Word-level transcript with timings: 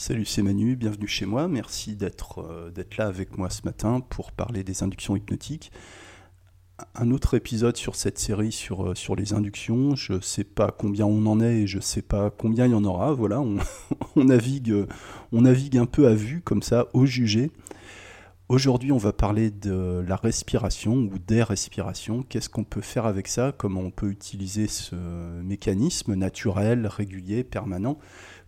Salut, 0.00 0.24
c'est 0.24 0.40
Manu, 0.40 0.76
bienvenue 0.76 1.06
chez 1.06 1.26
moi. 1.26 1.46
Merci 1.46 1.94
d'être 1.94 2.38
euh, 2.38 2.70
d'être 2.70 2.96
là 2.96 3.06
avec 3.06 3.36
moi 3.36 3.50
ce 3.50 3.60
matin 3.66 4.00
pour 4.00 4.32
parler 4.32 4.64
des 4.64 4.82
inductions 4.82 5.14
hypnotiques. 5.14 5.70
Un 6.94 7.10
autre 7.10 7.34
épisode 7.34 7.76
sur 7.76 7.94
cette 7.96 8.18
série 8.18 8.50
sur, 8.50 8.92
euh, 8.92 9.14
les 9.14 9.34
inductions. 9.34 9.94
Je 9.96 10.14
ne 10.14 10.20
sais 10.20 10.42
pas 10.42 10.70
combien 10.70 11.04
on 11.04 11.26
en 11.26 11.38
est 11.42 11.54
et 11.58 11.66
je 11.66 11.76
ne 11.76 11.82
sais 11.82 12.00
pas 12.00 12.30
combien 12.30 12.64
il 12.64 12.72
y 12.72 12.74
en 12.74 12.84
aura. 12.84 13.12
Voilà, 13.12 13.42
on, 13.42 13.58
navigue, 14.24 14.74
on 15.32 15.42
navigue 15.42 15.76
un 15.76 15.84
peu 15.84 16.08
à 16.08 16.14
vue, 16.14 16.40
comme 16.40 16.62
ça, 16.62 16.86
au 16.94 17.04
jugé. 17.04 17.50
Aujourd'hui, 18.50 18.90
on 18.90 18.98
va 18.98 19.12
parler 19.12 19.52
de 19.52 20.02
la 20.08 20.16
respiration 20.16 20.94
ou 20.94 21.18
des 21.24 21.42
respirations. 21.42 22.24
Qu'est-ce 22.24 22.48
qu'on 22.48 22.64
peut 22.64 22.80
faire 22.80 23.06
avec 23.06 23.28
ça? 23.28 23.52
Comment 23.56 23.82
on 23.82 23.92
peut 23.92 24.08
utiliser 24.08 24.66
ce 24.66 24.96
mécanisme 25.42 26.14
naturel, 26.14 26.88
régulier, 26.88 27.44
permanent? 27.44 27.98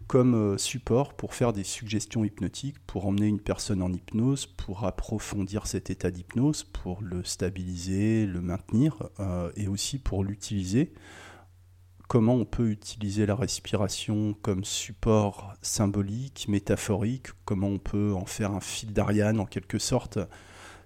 Comme 0.07 0.35
euh, 0.35 0.59
support 0.59 1.15
pour 1.15 1.35
faire 1.35 1.53
des 1.53 1.65
suggestions 1.65 2.25
hypnotiques, 2.25 2.79
pour 2.87 3.07
emmener 3.07 3.27
une 3.27 3.41
personne 3.41 3.83
en 3.83 3.93
hypnose, 3.93 4.47
pour 4.47 4.85
approfondir 4.85 5.67
cet 5.67 5.91
état 5.91 6.11
d'hypnose, 6.11 6.65
pour 6.65 7.03
le 7.03 7.25
stabiliser, 7.25 8.27
le 8.27 8.41
maintenir, 8.41 9.09
euh, 9.21 9.51
et 9.57 9.69
aussi 9.69 9.99
pour 9.99 10.25
l'utiliser. 10.25 10.93
Comment 12.09 12.35
on 12.35 12.45
peut 12.45 12.71
utiliser 12.71 13.25
la 13.25 13.35
respiration 13.35 14.35
comme 14.43 14.65
support 14.65 15.55
symbolique, 15.63 16.47
métaphorique, 16.49 17.29
comment 17.45 17.69
on 17.69 17.79
peut 17.79 18.13
en 18.13 18.27
faire 18.27 18.53
un 18.53 18.61
fil 18.61 18.93
d'Ariane 18.93 19.41
en 19.41 19.47
quelque 19.47 19.79
sorte, 19.79 20.19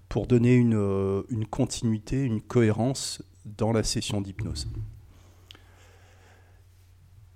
pour 0.07 0.27
donner 0.27 0.55
une, 0.55 0.75
euh, 0.75 1.23
une 1.29 1.45
continuité, 1.45 2.23
une 2.23 2.41
cohérence 2.41 3.21
dans 3.45 3.73
la 3.73 3.83
session 3.83 4.21
d'hypnose? 4.21 4.69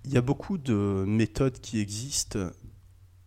Il 0.04 0.12
y 0.12 0.16
a 0.16 0.22
beaucoup 0.22 0.58
de 0.58 1.04
méthodes 1.06 1.60
qui 1.60 1.80
existent 1.80 2.50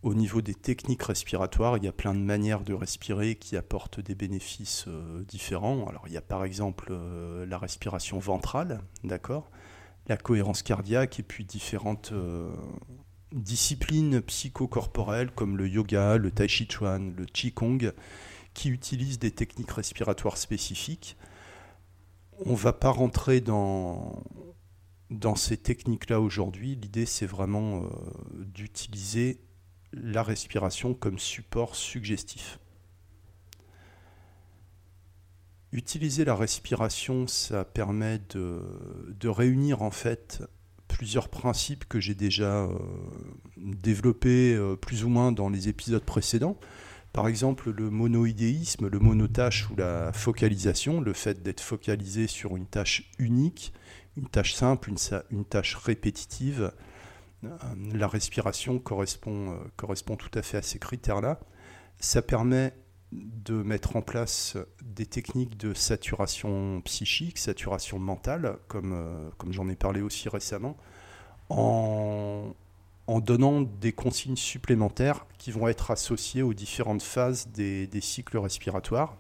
au 0.06 0.14
niveau 0.14 0.42
des 0.42 0.54
techniques 0.54 1.02
respiratoires. 1.02 1.78
Il 1.78 1.84
y 1.84 1.88
a 1.88 1.92
plein 1.92 2.14
de 2.14 2.20
manières 2.20 2.62
de 2.62 2.74
respirer 2.74 3.36
qui 3.36 3.58
apportent 3.58 4.00
des 4.00 4.14
bénéfices 4.14 4.86
euh, 4.88 5.24
différents. 5.24 5.88
Alors 5.88 6.04
il 6.08 6.14
y 6.14 6.18
a 6.18 6.22
par 6.22 6.44
exemple 6.44 6.90
euh, 6.92 7.46
la 7.48 7.58
respiration 7.58 8.20
ventrale, 8.20 8.82
d'accord? 9.04 9.50
La 10.08 10.18
cohérence 10.18 10.62
cardiaque 10.62 11.20
et 11.20 11.24
puis 11.24 11.44
différentes 11.44 12.12
euh, 12.12 12.54
disciplines 13.32 14.22
psychocorporelles 14.22 15.32
comme 15.32 15.58
le 15.58 15.68
yoga, 15.68 16.18
le 16.18 16.30
tai 16.30 16.48
chi 16.48 16.68
chuan, 16.70 17.16
le 17.18 17.26
qigong 17.26 17.92
qui 18.54 18.70
utilisent 18.70 19.20
des 19.20 19.32
techniques 19.32 19.72
respiratoires 19.72 20.38
spécifiques. 20.38 21.18
On 22.46 22.52
ne 22.52 22.58
va 22.58 22.74
pas 22.74 22.92
rentrer 22.92 23.42
dans, 23.42 24.22
dans 25.10 25.36
ces 25.36 25.58
techniques-là 25.58 26.20
aujourd'hui, 26.20 26.76
l'idée 26.76 27.06
c'est 27.06 27.26
vraiment 27.26 27.84
euh, 27.84 27.88
d'utiliser 28.34 29.40
la 29.94 30.24
respiration 30.24 30.94
comme 30.94 31.20
support 31.20 31.76
suggestif. 31.76 32.60
Utiliser 35.72 36.26
la 36.26 36.36
respiration, 36.36 37.28
ça 37.28 37.66
permet 37.66 38.20
de, 38.30 39.28
réunir 39.28 39.82
en 39.82 39.92
fait 39.92 40.44
plusieurs 40.88 41.30
principes 41.30 41.86
que 41.86 42.00
j'ai 42.00 42.16
déjà 42.16 42.64
euh, 42.64 42.70
développés 43.58 44.54
euh, 44.54 44.76
plus 44.76 45.04
ou 45.04 45.10
moins 45.10 45.32
dans 45.32 45.50
les 45.50 45.68
épisodes 45.68 46.04
précédents. 46.04 46.58
Par 47.12 47.28
exemple, 47.28 47.72
le 47.72 47.90
monoïdéisme, 47.90 48.88
le 48.88 49.00
monotâche 49.00 49.70
ou 49.70 49.76
la 49.76 50.12
focalisation, 50.14 51.02
le 51.02 51.14
fait 51.14 51.42
d'être 51.42 51.62
focalisé 51.62 52.28
sur 52.28 52.58
une 52.58 52.66
tâche 52.66 53.12
unique, 53.20 53.74
une 54.18 54.28
tâche 54.28 54.54
simple, 54.54 54.92
une, 55.32 55.46
tâche 55.46 55.76
répétitive. 55.76 56.72
Euh, 57.44 57.50
la 57.94 58.08
respiration 58.08 58.80
correspond, 58.80 59.52
euh, 59.52 59.58
correspond 59.76 60.16
tout 60.16 60.32
à 60.34 60.42
fait 60.42 60.58
à 60.58 60.62
ces 60.62 60.80
critères-là. 60.80 61.40
Ça 62.00 62.22
permet 62.22 62.74
de 63.12 63.54
mettre 63.54 63.96
en 63.96 64.02
place 64.02 64.58
des 64.84 65.06
techniques 65.06 65.58
de 65.58 65.74
saturation 65.74 66.82
psychique, 66.82 67.38
saturation 67.38 68.00
mentale, 68.00 68.58
comme, 68.68 68.94
euh, 68.94 69.30
comme 69.38 69.54
j'en 69.54 69.70
ai 69.70 69.76
parlé 69.76 70.02
aussi 70.02 70.28
récemment, 70.30 70.78
en, 71.50 72.54
donnant 73.08 73.62
des 73.62 73.94
consignes 73.94 74.36
supplémentaires 74.36 75.26
qui 75.38 75.52
vont 75.52 75.68
être 75.68 75.92
associées 75.92 76.42
aux 76.42 76.54
différentes 76.54 77.04
phases 77.04 77.48
des 77.48 78.02
cycles 78.02 78.38
respiratoires 78.38 79.18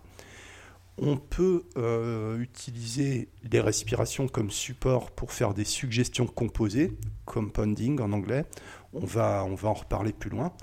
on 0.98 1.18
peut 1.18 1.64
euh, 1.78 2.40
utiliser 2.40 3.28
les 3.52 3.60
respirations 3.60 4.28
comme 4.28 4.50
support 4.50 5.12
pour 5.12 5.34
faire 5.34 5.54
des 5.54 5.66
suggestions 5.66 6.26
composées, 6.26 6.98
compounding 7.26 8.00
en 8.00 8.14
anglais. 8.14 8.46
On 8.94 9.06
va, 9.06 9.44
en 9.44 9.74
reparler 9.74 10.14
plus 10.14 10.30
loin. 10.30 10.54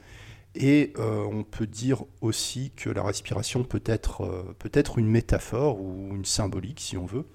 Et 0.54 0.92
euh, 0.98 1.24
on 1.30 1.44
peut 1.44 1.66
dire 1.66 2.04
aussi 2.20 2.72
que 2.76 2.88
la 2.88 3.02
respiration 3.02 3.62
peut 3.64 3.82
être, 3.84 4.22
euh, 4.22 4.54
peut 4.58 4.70
être 4.72 4.98
une 4.98 5.06
métaphore 5.06 5.80
ou 5.80 6.14
une 6.14 6.24
symbolique 6.24 6.80
si 6.80 6.96
on 6.96 7.06
veut. 7.06 7.26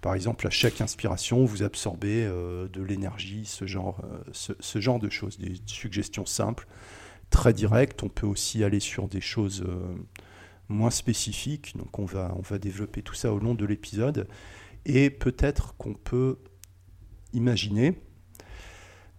Par 0.00 0.14
exemple, 0.14 0.46
à 0.46 0.50
chaque 0.50 0.80
inspiration, 0.80 1.44
vous 1.44 1.62
absorbez 1.62 2.26
de 2.26 2.82
l'énergie, 2.82 3.46
ce, 3.46 3.64
genre 3.66 4.02
de 5.00 5.08
choses, 5.08 5.38
des 5.38 5.54
suggestions 5.64 6.26
simples, 6.26 6.66
très 7.30 7.54
directes. 7.54 8.02
On 8.02 8.10
peut 8.10 8.26
aussi 8.26 8.64
aller 8.64 8.80
sur 8.80 9.08
des 9.08 9.22
choses 9.22 9.64
moins 10.68 10.90
spécifique. 10.90 11.76
Donc 11.76 11.98
on 11.98 12.04
va, 12.04 12.58
développer 12.58 13.02
tout 13.02 13.14
ça 13.14 13.32
au 13.32 13.38
long 13.38 13.54
de 13.54 13.64
l'épisode. 13.64 14.28
Et 14.86 15.10
peut-être 15.10 15.76
qu'on 15.76 15.94
peut 15.94 16.38
imaginer, 17.32 17.98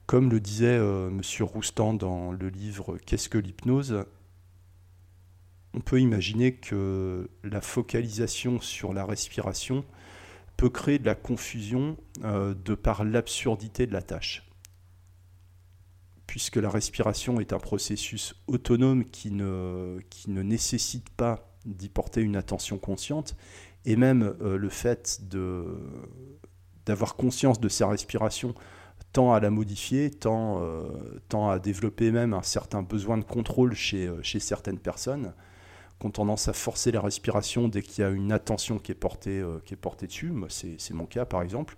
comme 0.05 0.29
le 0.29 0.39
disait 0.39 0.77
euh, 0.77 1.09
M. 1.09 1.21
Roustan 1.41 1.93
dans 1.93 2.31
le 2.31 2.49
livre 2.49 2.97
Qu'est-ce 3.05 3.29
que 3.29 3.37
l'hypnose? 3.37 4.05
On 5.73 5.81
peut 5.81 5.99
imaginer 5.99 6.53
que 6.53 7.29
la 7.43 7.59
focalisation 7.59 8.61
sur 8.61 8.93
la 8.93 9.05
respiration 9.05 9.83
peut 10.55 10.69
créer 10.69 10.99
de 10.99 11.05
la 11.05 11.15
confusion 11.15 11.97
euh, 12.23 12.53
de 12.53 12.75
par 12.75 13.03
l'absurdité 13.03 13.85
de 13.85 13.91
la 13.91 14.01
tâche 14.01 14.47
puisque 16.27 16.57
la 16.57 16.69
respiration 16.69 17.39
est 17.39 17.53
un 17.53 17.59
processus 17.59 18.35
autonome 18.47 19.05
qui 19.05 19.31
ne, 19.31 19.99
nécessite 20.27 21.09
pas 21.11 21.51
d'y 21.65 21.89
porter 21.89 22.21
une 22.21 22.35
attention 22.35 22.77
consciente, 22.77 23.35
et 23.85 23.95
même 23.95 24.35
euh, 24.41 24.57
le 24.57 24.69
fait 24.69 25.21
d'avoir 26.85 27.15
conscience 27.15 27.59
de 27.59 27.69
sa 27.69 27.87
respiration 27.87 28.53
tend 29.13 29.33
à 29.33 29.39
la 29.39 29.49
modifier, 29.49 30.11
tend, 30.11 30.61
euh, 30.61 31.49
à 31.49 31.59
développer 31.59 32.11
même 32.11 32.33
un 32.33 32.43
certain 32.43 32.81
besoin 32.81 33.17
de 33.17 33.23
contrôle 33.23 33.73
chez, 33.73 34.07
euh, 34.07 34.21
certaines 34.23 34.79
personnes, 34.79 35.33
qui 35.99 36.07
ont 36.07 36.11
tendance 36.11 36.47
à 36.49 36.53
forcer 36.53 36.91
la 36.91 37.01
respiration 37.01 37.67
dès 37.67 37.81
qu'il 37.81 38.03
y 38.03 38.05
a 38.05 38.09
une 38.09 38.31
attention 38.31 38.77
qui 38.77 38.91
est 38.91 38.95
portée, 38.95 39.41
qui 39.63 39.73
est 39.73 39.77
portée 39.77 40.07
dessus. 40.07 40.33
C'est 40.49 40.93
mon 40.93 41.05
cas 41.05 41.23
par 41.23 41.41
exemple. 41.41 41.77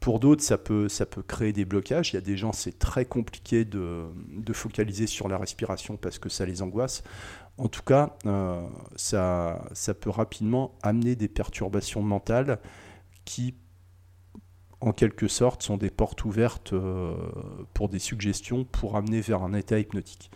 Pour 0.00 0.20
d'autres, 0.20 0.42
ça 0.42 0.56
peut, 0.58 0.88
créer 1.26 1.52
des 1.52 1.64
blocages. 1.64 2.12
Il 2.12 2.14
y 2.14 2.18
a 2.18 2.22
des 2.22 2.36
gens, 2.36 2.52
c'est 2.52 2.78
très 2.78 3.04
compliqué 3.04 3.64
de, 3.64 4.06
focaliser 4.52 5.06
sur 5.06 5.28
la 5.28 5.38
respiration 5.38 5.96
parce 5.96 6.18
que 6.18 6.28
ça 6.28 6.46
les 6.46 6.62
angoisse. 6.62 7.02
En 7.58 7.68
tout 7.68 7.82
cas, 7.82 8.16
euh, 8.26 8.60
ça, 8.96 9.64
ça 9.72 9.94
peut 9.94 10.10
rapidement 10.10 10.76
amener 10.82 11.16
des 11.16 11.28
perturbations 11.28 12.02
mentales 12.02 12.60
qui, 13.24 13.54
en 14.80 14.92
quelque 14.92 15.26
sorte, 15.26 15.62
sont 15.62 15.78
des 15.78 15.90
portes 15.90 16.24
ouvertes 16.24 16.74
euh, 16.74 17.14
pour 17.72 17.88
des 17.88 17.98
suggestions 17.98 18.64
pour 18.64 18.96
amener 18.96 19.20
vers 19.22 19.42
un 19.42 19.54
état 19.54 19.78
hypnotique. 19.78 20.30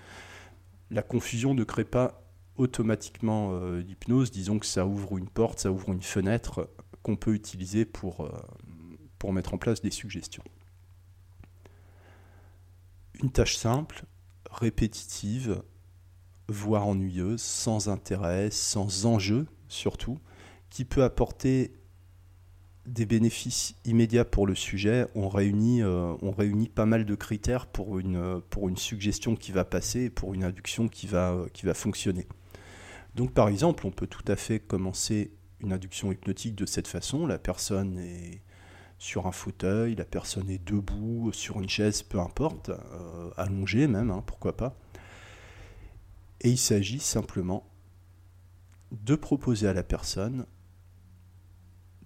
La 0.90 1.02
confusion 1.02 1.54
ne 1.54 1.62
crée 1.62 1.84
pas 1.84 2.24
automatiquement 2.56 3.52
euh, 3.52 3.80
l'hypnose, 3.80 4.30
disons 4.30 4.58
que 4.58 4.66
ça 4.66 4.86
ouvre 4.86 5.18
une 5.18 5.28
porte, 5.28 5.60
ça 5.60 5.70
ouvre 5.70 5.90
une 5.90 6.02
fenêtre 6.02 6.70
qu'on 7.02 7.16
peut 7.16 7.34
utiliser 7.34 7.84
pour, 7.84 8.28
pour 9.20 9.32
mettre 9.32 9.54
en 9.54 9.58
place 9.58 9.80
des 9.80 9.92
suggestions. 9.92 10.42
Une 13.22 13.30
tâche 13.30 13.56
simple, 13.56 14.04
répétitive, 14.50 15.62
voire 16.48 16.88
ennuyeuse, 16.88 17.40
sans 17.40 17.88
intérêt, 17.88 18.50
sans 18.50 19.06
enjeu 19.06 19.46
surtout, 19.68 20.18
qui 20.70 20.84
peut 20.84 21.04
apporter 21.04 21.72
des 22.86 23.06
bénéfices 23.06 23.76
immédiats 23.84 24.24
pour 24.24 24.48
le 24.48 24.56
sujet. 24.56 25.06
On 25.14 25.28
réunit, 25.28 25.82
euh, 25.82 26.16
pas 26.74 26.86
mal 26.86 27.04
de 27.04 27.14
critères 27.14 27.66
pour 27.66 28.00
une, 28.00 28.42
suggestion 28.76 29.36
qui 29.36 29.52
va 29.52 29.64
passer 29.64 30.10
pour 30.10 30.34
une 30.34 30.42
induction 30.42 30.88
qui 30.88 31.06
va 31.06 31.46
fonctionner. 31.74 32.26
Donc 33.14 33.32
par 33.32 33.48
exemple, 33.48 33.86
on 33.86 33.90
peut 33.90 34.06
tout 34.06 34.24
à 34.26 34.36
fait 34.36 34.60
commencer 34.60 35.30
une 35.60 35.72
induction 35.72 36.10
hypnotique 36.10 36.54
de 36.54 36.66
cette 36.66 36.88
façon. 36.88 37.26
La 37.26 37.38
personne 37.38 37.98
est, 37.98 38.40
sur 39.00 39.26
un 39.26 39.32
fauteuil, 39.32 39.94
la 39.94 40.04
personne 40.04 40.50
est 40.50 40.62
debout, 40.62 41.32
sur 41.32 41.58
une 41.58 41.70
chaise, 41.70 42.02
peu 42.02 42.20
importe, 42.20 42.68
euh, 42.68 43.30
allongée 43.38 43.86
même, 43.86 44.10
hein, 44.10 44.22
pourquoi 44.26 44.54
pas. 44.54 44.76
Et 46.42 46.50
il 46.50 46.58
s'agit 46.58 47.00
simplement 47.00 47.66
de 48.92 49.14
proposer 49.14 49.66
à 49.66 49.72
la 49.72 49.82
personne 49.82 50.44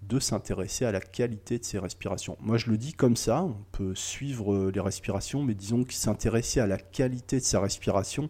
de 0.03 0.19
s'intéresser 0.19 0.85
à 0.85 0.93
la 0.93 1.01
qualité 1.01 1.59
de 1.59 1.65
ses 1.65 1.79
respirations. 1.79 2.37
Moi, 2.39 2.57
je 2.57 2.69
le 2.69 2.77
dis 2.77 2.93
comme 2.93 3.17
ça, 3.17 3.43
on 3.43 3.65
peut 3.73 3.93
suivre 3.93 4.53
euh, 4.53 4.71
les 4.73 4.79
respirations, 4.79 5.43
mais 5.43 5.53
disons 5.53 5.83
que 5.83 5.93
s'intéresser 5.93 6.61
à 6.61 6.67
la 6.67 6.77
qualité 6.77 7.39
de 7.39 7.45
sa 7.45 7.59
respiration, 7.59 8.29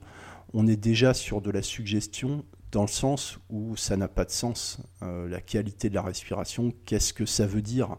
on 0.54 0.66
est 0.66 0.76
déjà 0.76 1.14
sur 1.14 1.40
de 1.40 1.52
la 1.52 1.62
suggestion 1.62 2.44
dans 2.72 2.82
le 2.82 2.88
sens 2.88 3.38
où 3.50 3.76
ça 3.76 3.96
n'a 3.96 4.08
pas 4.08 4.26
de 4.26 4.32
sens. 4.32 4.80
Euh, 5.04 5.28
la 5.30 5.42
qualité 5.42 5.90
de 5.90 5.96
la 5.96 6.02
respiration, 6.02 6.74
qu'est-ce 6.86 7.14
que 7.14 7.28
ça 7.28 7.46
veut 7.46 7.62
dire? 7.62 7.98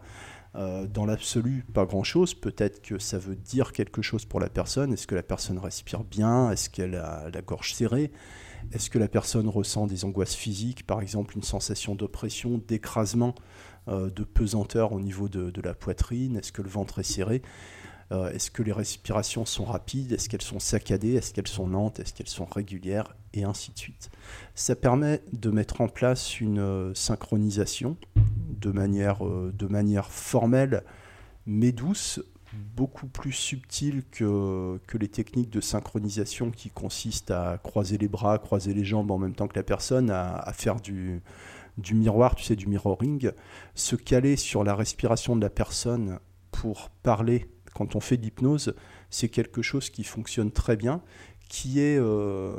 Euh, 0.57 0.87
Dans 0.87 1.05
l'absolu, 1.05 1.65
pas 1.73 1.85
grand-chose. 1.85 2.33
Peut-être 2.33 2.81
que 2.81 2.99
ça 2.99 3.17
veut 3.17 3.35
dire 3.35 3.71
quelque 3.71 4.01
chose 4.01 4.25
pour 4.25 4.39
la 4.39 4.49
personne. 4.49 4.93
Est-ce 4.93 5.07
que 5.07 5.15
la 5.15 5.23
personne 5.23 5.57
respire 5.57 6.03
bien? 6.03 6.51
Est-ce 6.51 6.69
qu'elle 6.69 6.95
a 6.95 7.29
la 7.33 7.41
gorge 7.41 7.73
serrée? 7.73 8.11
Est-ce 8.71 8.89
que 8.89 8.99
la 8.99 9.07
personne 9.07 9.47
ressent 9.47 9.87
des 9.87 10.03
angoisses 10.03 10.35
physiques, 10.35 10.85
par 10.85 11.01
exemple 11.01 11.35
une 11.35 11.43
sensation 11.43 11.95
d'oppression, 11.95 12.61
d'écrasement, 12.67 13.35
euh, 13.87 14.09
de 14.09 14.23
pesanteur 14.23 14.91
au 14.91 14.99
niveau 14.99 15.29
de, 15.29 15.61
la 15.61 15.73
poitrine? 15.73 16.35
Est-ce 16.35 16.51
que 16.51 16.61
le 16.61 16.69
ventre 16.69 16.99
est 16.99 17.03
serré? 17.03 17.41
Euh, 18.11 18.31
Est-ce 18.31 18.51
que 18.51 18.63
les 18.63 18.71
respirations 18.71 19.45
sont 19.45 19.65
rapides? 19.65 20.11
Est-ce 20.13 20.29
qu'elles 20.29 20.41
sont 20.41 20.59
saccadées? 20.59 21.15
Est-ce 21.15 21.33
qu'elles 21.33 21.47
sont 21.47 21.67
lentes? 21.67 21.99
Est-ce 21.99 22.13
qu'elles 22.13 22.27
sont 22.27 22.45
régulières? 22.45 23.15
Et 23.33 23.43
ainsi 23.43 23.71
de 23.71 23.77
suite. 23.77 24.09
Ça 24.55 24.75
permet 24.75 25.21
de 25.33 25.49
mettre 25.49 25.81
en 25.81 25.87
place 25.87 26.39
une 26.39 26.59
euh, 26.59 26.93
synchronisation 26.93 27.97
de 28.15 28.71
manière, 28.71 29.23
de 29.23 29.67
manière 29.67 30.09
formelle 30.09 30.83
mais 31.47 31.71
douce 31.71 32.21
beaucoup 32.75 33.07
plus 33.07 33.31
subtil 33.31 34.03
que, 34.11 34.79
que 34.85 34.97
les 34.97 35.07
techniques 35.07 35.49
de 35.49 35.61
synchronisation 35.61 36.51
qui 36.51 36.69
consistent 36.69 37.31
à 37.31 37.57
croiser 37.61 37.97
les 37.97 38.07
bras, 38.07 38.37
croiser 38.37 38.73
les 38.73 38.83
jambes 38.83 39.11
en 39.11 39.17
même 39.17 39.33
temps 39.33 39.47
que 39.47 39.55
la 39.55 39.63
personne, 39.63 40.09
à, 40.11 40.51
faire 40.53 40.79
du, 40.79 41.21
du 41.77 41.95
miroir, 41.95 42.35
tu 42.35 42.43
sais, 42.43 42.55
du 42.55 42.67
mirroring, 42.67 43.31
se 43.75 43.95
caler 43.95 44.35
sur 44.35 44.63
la 44.63 44.75
respiration 44.75 45.35
de 45.35 45.41
la 45.41 45.49
personne 45.49 46.19
pour 46.51 46.89
parler 47.03 47.49
quand 47.77 47.95
on 47.95 47.99
fait 47.99 48.17
de 48.17 48.23
l'hypnose, 48.23 48.73
c'est 49.11 49.29
quelque 49.29 49.61
chose 49.61 49.91
qui 49.91 50.03
fonctionne 50.03 50.49
très 50.51 50.75
bien, 50.75 51.03
qui 51.47 51.79
est, 51.79 51.99
euh, 51.99 52.55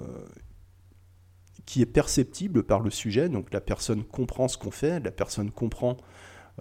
qui 1.67 1.82
est 1.82 1.87
perceptible 1.87 2.62
par 2.62 2.79
le 2.79 2.91
sujet, 2.91 3.29
donc 3.29 3.53
la 3.53 3.61
personne 3.61 4.05
comprend 4.05 4.47
ce 4.47 4.56
qu'on 4.56 4.70
fait, 4.70 5.00
la 5.00 5.11
personne 5.11 5.50
comprend 5.50 5.97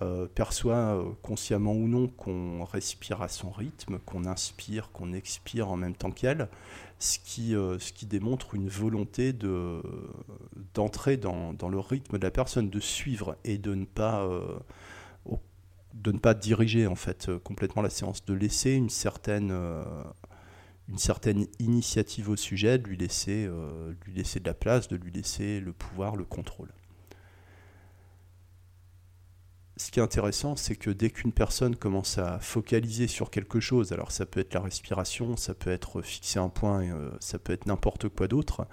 euh, 0.01 0.25
perçoit 0.27 0.75
euh, 0.75 1.03
consciemment 1.21 1.73
ou 1.73 1.87
non 1.87 2.07
qu'on 2.07 2.63
respire 2.63 3.21
à 3.21 3.27
son 3.27 3.51
rythme, 3.51 3.99
qu'on 3.99 4.25
inspire, 4.25 4.91
qu'on 4.91 5.13
expire 5.13 5.69
en 5.69 5.77
même 5.77 5.95
temps 5.95 6.11
qu'elle, 6.11 6.49
ce 6.97 7.19
qui, 7.19 7.51
ce 7.51 7.93
qui 7.93 8.07
démontre 8.07 8.55
une 8.55 8.69
volonté 8.69 9.33
de, 9.33 9.83
d'entrer 10.73 11.17
dans, 11.17 11.53
dans, 11.53 11.69
le 11.69 11.77
rythme 11.77 12.17
de 12.17 12.23
la 12.23 12.31
personne, 12.31 12.71
de 12.71 12.79
suivre 12.79 13.37
et 13.43 13.59
de 13.59 13.75
ne 13.75 13.85
pas, 13.85 14.27
de 15.93 16.11
ne 16.11 16.19
pas 16.19 16.33
diriger 16.33 16.87
en 16.87 16.95
fait 16.95 17.29
complètement 17.43 17.81
la 17.81 17.89
séance, 17.89 18.23
de 18.25 18.33
laisser 18.33 18.73
une 18.73 18.89
certaine, 18.89 19.51
une 20.87 20.97
certaine 20.97 21.47
initiative 21.59 22.29
au 22.29 22.35
sujet, 22.35 22.77
de 22.77 22.87
lui 22.87 22.97
laisser, 22.97 23.47
de 23.47 24.45
la 24.45 24.53
place, 24.53 24.87
de 24.87 24.95
lui 24.95 25.11
laisser 25.11 25.59
le 25.59 25.73
pouvoir, 25.73 26.15
le 26.15 26.25
contrôle 26.25 26.71
ce 29.77 29.91
qui 29.91 29.99
est 29.99 30.03
intéressant, 30.03 30.55
c'est 30.55 30.75
que 30.75 30.89
dès 30.89 31.09
qu'une 31.09 31.31
personne 31.31 31.75
commence 31.75 32.17
à 32.17 32.39
focaliser 32.39 33.07
sur 33.07 33.29
quelque 33.29 33.59
chose, 33.59 33.91
alors 33.91 34.11
ça 34.11 34.25
peut 34.25 34.39
être 34.39 34.53
la 34.53 34.61
respiration, 34.61 35.37
ça 35.37 35.53
peut 35.53 35.69
être 35.69 36.01
fixer 36.01 36.39
un 36.39 36.49
point, 36.49 36.83
euh, 36.83 37.11
ça 37.19 37.39
peut 37.39 37.53
être 37.53 37.67
n'importe 37.67 38.09
quoi 38.09 38.27
d'autre, 38.27 38.67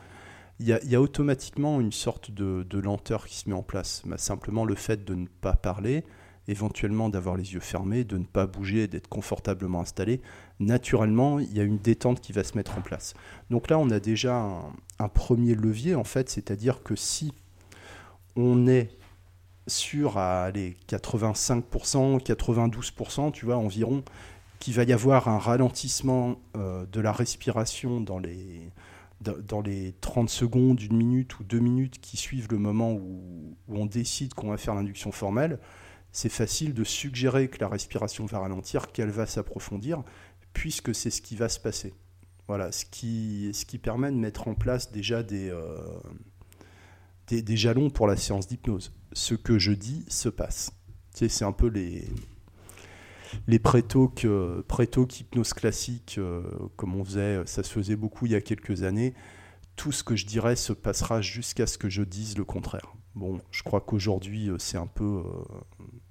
il 0.60 0.68
y, 0.68 0.94
a, 0.94 1.00
automatiquement 1.00 1.80
une 1.80 1.90
sorte 1.90 2.30
de, 2.30 2.78
lenteur 2.78 3.26
qui 3.26 3.34
se 3.34 3.48
met 3.48 3.56
en 3.56 3.64
place. 3.64 4.02
Bah, 4.06 4.18
simplement 4.18 4.64
le 4.64 4.76
fait 4.76 5.04
de 5.04 5.16
ne 5.16 5.26
pas 5.26 5.54
parler, 5.54 6.04
éventuellement 6.48 7.08
d'avoir 7.08 7.36
les 7.36 7.54
yeux 7.54 7.60
fermés, 7.60 8.04
de 8.04 8.18
ne 8.18 8.24
pas 8.24 8.46
bouger, 8.46 8.86
d'être 8.86 9.08
confortablement 9.08 9.80
installé, 9.80 10.20
naturellement, 10.60 11.38
il 11.38 11.52
y 11.52 11.60
a 11.60 11.62
une 11.62 11.78
détente 11.78 12.20
qui 12.20 12.32
va 12.32 12.44
se 12.44 12.56
mettre 12.56 12.76
en 12.78 12.82
place. 12.82 13.14
Donc 13.50 13.70
là, 13.70 13.78
on 13.78 13.90
a 13.90 14.00
déjà 14.00 14.34
un, 14.98 15.08
premier 15.08 15.54
levier, 15.54 15.94
en 15.94 16.04
fait, 16.04 16.28
c'est-à-dire 16.28 16.82
que 16.82 16.96
si 16.96 17.32
on 18.36 18.66
est 18.66 18.90
sur 19.66 20.18
à 20.18 20.50
les 20.50 20.76
85%, 20.88 22.20
92%, 22.20 23.32
tu 23.32 23.46
vois, 23.46 23.56
environ, 23.56 24.04
qu'il 24.58 24.74
va 24.74 24.84
y 24.84 24.92
avoir 24.92 25.28
un 25.28 25.38
ralentissement 25.38 26.36
euh, 26.56 26.86
de 26.86 27.00
la 27.00 27.12
respiration 27.12 28.00
dans 28.00 28.18
les, 28.18 28.70
dans 29.20 29.60
les 29.60 29.94
30 30.00 30.28
secondes, 30.28 30.80
une 30.80 30.96
minute 30.96 31.38
ou 31.38 31.44
deux 31.44 31.58
minutes 31.58 32.00
qui 32.00 32.16
suivent 32.16 32.48
le 32.50 32.58
moment 32.58 32.92
où, 32.92 33.56
on 33.68 33.86
décide 33.86 34.34
qu'on 34.34 34.50
va 34.50 34.56
faire 34.56 34.74
l'induction 34.74 35.10
formelle, 35.10 35.58
c'est 36.14 36.30
facile 36.30 36.72
de 36.72 36.84
suggérer 36.84 37.48
que 37.48 37.58
la 37.60 37.68
respiration 37.68 38.24
va 38.24 38.38
ralentir, 38.38 38.92
qu'elle 38.92 39.10
va 39.10 39.26
s'approfondir, 39.26 40.02
puisque 40.54 40.94
c'est 40.94 41.10
ce 41.10 41.20
qui 41.20 41.36
va 41.36 41.50
se 41.50 41.60
passer. 41.60 41.92
Voilà, 42.46 42.72
ce 42.72 42.84
qui, 42.86 43.52
permet 43.82 44.10
de 44.10 44.16
mettre 44.16 44.48
en 44.48 44.54
place 44.54 44.92
déjà 44.92 45.22
des, 45.22 45.50
euh, 45.50 45.76
des 47.28 47.56
jalons 47.56 47.90
pour 47.90 48.06
la 48.06 48.16
séance 48.16 48.46
d'hypnose 48.46 48.92
ce 49.14 49.34
que 49.34 49.58
je 49.58 49.72
dis 49.72 50.04
se 50.08 50.28
passe. 50.28 50.72
c'est 51.12 51.42
un 51.42 51.52
peu 51.52 51.68
les, 51.68 52.04
les 53.46 53.58
pré-talks, 53.58 54.24
euh, 54.24 54.62
hypnose 55.18 55.52
classique, 55.52 56.16
euh, 56.18 56.42
comme 56.76 56.94
on 56.94 57.04
faisait, 57.04 57.42
ça 57.46 57.62
se 57.62 57.72
faisait 57.72 57.96
beaucoup 57.96 58.26
il 58.26 58.32
y 58.32 58.36
a 58.36 58.40
quelques 58.40 58.82
années. 58.82 59.14
Tout 59.76 59.92
ce 59.92 60.04
que 60.04 60.14
je 60.14 60.26
dirais 60.26 60.54
se 60.54 60.72
passera 60.72 61.20
jusqu'à 61.20 61.66
ce 61.66 61.78
que 61.78 61.88
je 61.88 62.02
dise 62.02 62.36
le 62.36 62.44
contraire. 62.44 62.94
Bon, 63.14 63.40
je 63.50 63.62
crois 63.62 63.80
qu'aujourd'hui, 63.80 64.50
c'est 64.58 64.76
un 64.76 64.86
peu, 64.86 65.22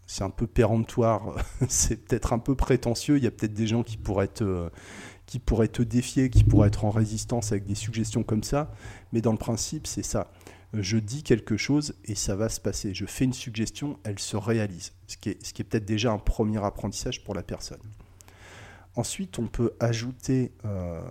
c'est 0.05 0.23
un 0.23 0.29
peu 0.29 0.47
péremptoire, 0.47 1.35
c'est 1.69 1.97
peut-être 1.97 2.33
un 2.33 2.39
peu 2.39 2.55
prétentieux. 2.55 3.17
Il 3.17 3.23
y 3.23 3.27
a 3.27 3.31
peut-être 3.31 3.53
des 3.53 3.67
gens 3.67 3.83
qui 3.83 3.97
pourraient 3.97 4.27
te, 4.27 4.69
qui 5.25 5.39
pourraient 5.39 5.67
te 5.67 5.81
défier, 5.81 6.29
qui 6.29 6.43
pourraient 6.43 6.67
être 6.67 6.85
en 6.85 6.91
résistance 6.91 7.51
avec 7.51 7.65
des 7.65 7.75
suggestions 7.75 8.23
comme 8.23 8.43
ça. 8.43 8.71
Mais 9.11 9.21
dans 9.21 9.31
le 9.31 9.37
principe, 9.37 9.87
c'est 9.87 10.03
ça 10.03 10.31
je 10.73 10.97
dis 10.97 11.23
quelque 11.23 11.55
chose 11.55 11.93
et 12.05 12.15
ça 12.15 12.35
va 12.35 12.49
se 12.49 12.59
passer. 12.59 12.93
Je 12.93 13.05
fais 13.05 13.25
une 13.25 13.33
suggestion, 13.33 13.99
elle 14.03 14.19
se 14.19 14.35
réalise. 14.35 14.93
Ce 15.07 15.17
qui 15.17 15.29
est, 15.29 15.45
ce 15.45 15.53
qui 15.53 15.61
est 15.61 15.65
peut-être 15.65 15.85
déjà 15.85 16.11
un 16.11 16.17
premier 16.17 16.63
apprentissage 16.63 17.23
pour 17.23 17.35
la 17.35 17.43
personne. 17.43 17.81
Ensuite, 18.95 19.39
on 19.39 19.47
peut 19.47 19.73
ajouter 19.79 20.51
euh, 20.65 21.01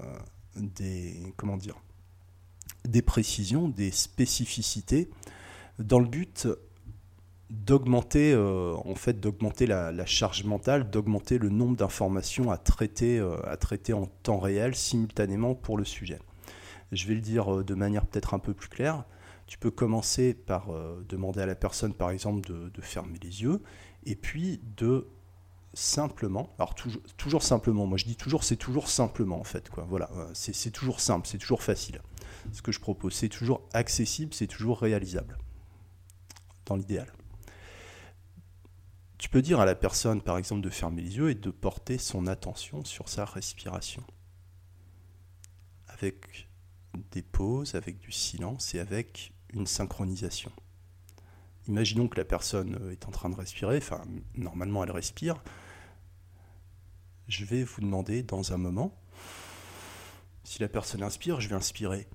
des, 0.56 1.32
comment 1.36 1.56
dire, 1.56 1.80
des 2.84 3.02
précisions, 3.02 3.68
des 3.68 3.92
spécificités, 3.92 5.10
dans 5.78 6.00
le 6.00 6.08
but 6.08 6.48
d'augmenter 7.52 8.32
euh, 8.32 8.74
en 8.86 8.94
fait 8.94 9.20
d'augmenter 9.20 9.66
la, 9.66 10.06
charge 10.06 10.44
mentale, 10.44 10.88
d'augmenter 10.88 11.38
le 11.38 11.50
nombre 11.50 11.76
d'informations 11.76 12.50
à 12.50 12.56
traiter 12.56 13.18
euh, 13.18 13.36
à 13.46 13.56
traiter 13.58 13.92
en 13.92 14.06
temps 14.06 14.38
réel 14.38 14.74
simultanément 14.74 15.54
pour 15.54 15.76
le 15.76 15.84
sujet. 15.84 16.18
Je 16.92 17.06
vais 17.06 17.14
le 17.14 17.20
dire 17.20 17.62
de 17.62 17.74
manière 17.74 18.06
peut-être 18.06 18.34
un 18.34 18.38
peu 18.38 18.54
plus 18.54 18.68
claire. 18.68 19.04
Tu 19.46 19.58
peux 19.58 19.70
commencer 19.70 20.32
par 20.32 20.70
euh, 20.70 21.04
demander 21.08 21.40
à 21.40 21.46
la 21.46 21.54
personne, 21.54 21.92
par 21.92 22.10
exemple, 22.10 22.40
de, 22.40 22.80
fermer 22.80 23.18
les 23.22 23.42
yeux, 23.42 23.60
et 24.04 24.16
puis 24.16 24.60
de 24.78 25.08
simplement, 25.74 26.54
alors 26.58 26.74
toujours, 26.74 27.02
toujours 27.18 27.42
simplement, 27.42 27.86
moi 27.86 27.98
je 27.98 28.04
dis 28.04 28.16
toujours, 28.16 28.44
c'est 28.44 28.56
toujours 28.56 28.88
simplement 28.88 29.38
en 29.38 29.44
fait, 29.44 29.68
quoi. 29.68 29.86
Voilà, 29.88 30.10
euh, 30.16 30.30
c'est 30.32 30.70
toujours 30.70 31.00
simple, 31.00 31.26
c'est 31.26 31.38
toujours 31.38 31.62
facile. 31.62 32.00
Ce 32.52 32.62
que 32.62 32.72
je 32.72 32.80
propose, 32.80 33.12
c'est 33.12 33.28
toujours 33.28 33.62
accessible, 33.74 34.32
c'est 34.32 34.46
toujours 34.46 34.80
réalisable, 34.80 35.36
dans 36.64 36.76
l'idéal. 36.76 37.12
Tu 39.22 39.28
peux 39.28 39.40
dire 39.40 39.60
à 39.60 39.64
la 39.64 39.76
personne, 39.76 40.20
par 40.20 40.36
exemple, 40.36 40.62
de 40.62 40.68
fermer 40.68 41.00
les 41.00 41.16
yeux 41.16 41.30
et 41.30 41.36
de 41.36 41.52
porter 41.52 41.96
son 41.96 42.26
attention 42.26 42.84
sur 42.84 43.08
sa 43.08 43.24
respiration. 43.24 44.02
Avec 45.86 46.48
des 47.12 47.22
pauses, 47.22 47.76
avec 47.76 48.00
du 48.00 48.10
silence 48.10 48.74
et 48.74 48.80
avec 48.80 49.32
une 49.54 49.68
synchronisation. 49.68 50.50
Imaginons 51.68 52.08
que 52.08 52.16
la 52.16 52.24
personne 52.24 52.76
euh, 52.82 52.90
est 52.90 53.06
en 53.06 53.12
train 53.12 53.30
de 53.30 53.36
respirer, 53.36 53.76
enfin 53.76 54.02
normalement 54.34 54.82
elle 54.82 54.90
respire. 54.90 55.40
Je 57.28 57.44
vais 57.44 57.62
vous 57.62 57.80
demander 57.80 58.24
dans 58.24 58.52
un 58.52 58.58
moment, 58.58 58.92
si 60.42 60.60
la 60.60 60.68
personne 60.68 61.04
inspire, 61.04 61.40
je 61.40 61.48
vais 61.48 61.54
inspirer 61.54 62.08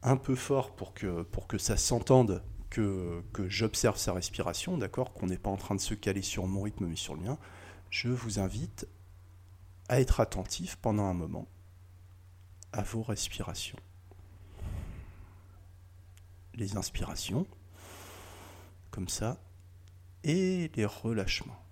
un 0.00 0.16
peu 0.16 0.36
fort 0.36 0.76
pour 0.76 0.94
que, 0.94 1.22
pour 1.22 1.48
que 1.48 1.58
ça 1.58 1.76
s'entende 1.76 2.44
que, 2.72 3.22
j'observe 3.48 3.96
sa 3.96 4.12
respiration, 4.12 4.78
d'accord 4.78 5.12
Qu'on 5.12 5.26
n'est 5.26 5.38
pas 5.38 5.50
en 5.50 5.56
train 5.56 5.74
de 5.74 5.80
se 5.80 5.94
caler 5.94 6.22
sur 6.22 6.46
mon 6.46 6.62
rythme 6.62 6.86
mais 6.86 6.96
sur 6.96 7.14
le 7.14 7.20
mien. 7.20 7.38
Je 7.90 8.08
vous 8.08 8.38
invite 8.38 8.88
à 9.88 10.00
être 10.00 10.20
attentif 10.20 10.76
pendant 10.76 11.04
un 11.04 11.14
moment 11.14 11.46
à 12.72 12.82
vos 12.82 13.02
respirations 13.02 13.78
les 16.54 16.76
inspirations, 16.76 17.46
comme 18.90 19.08
ça, 19.08 19.40
et 20.24 20.70
les 20.74 20.84
relâchements, 20.84 21.64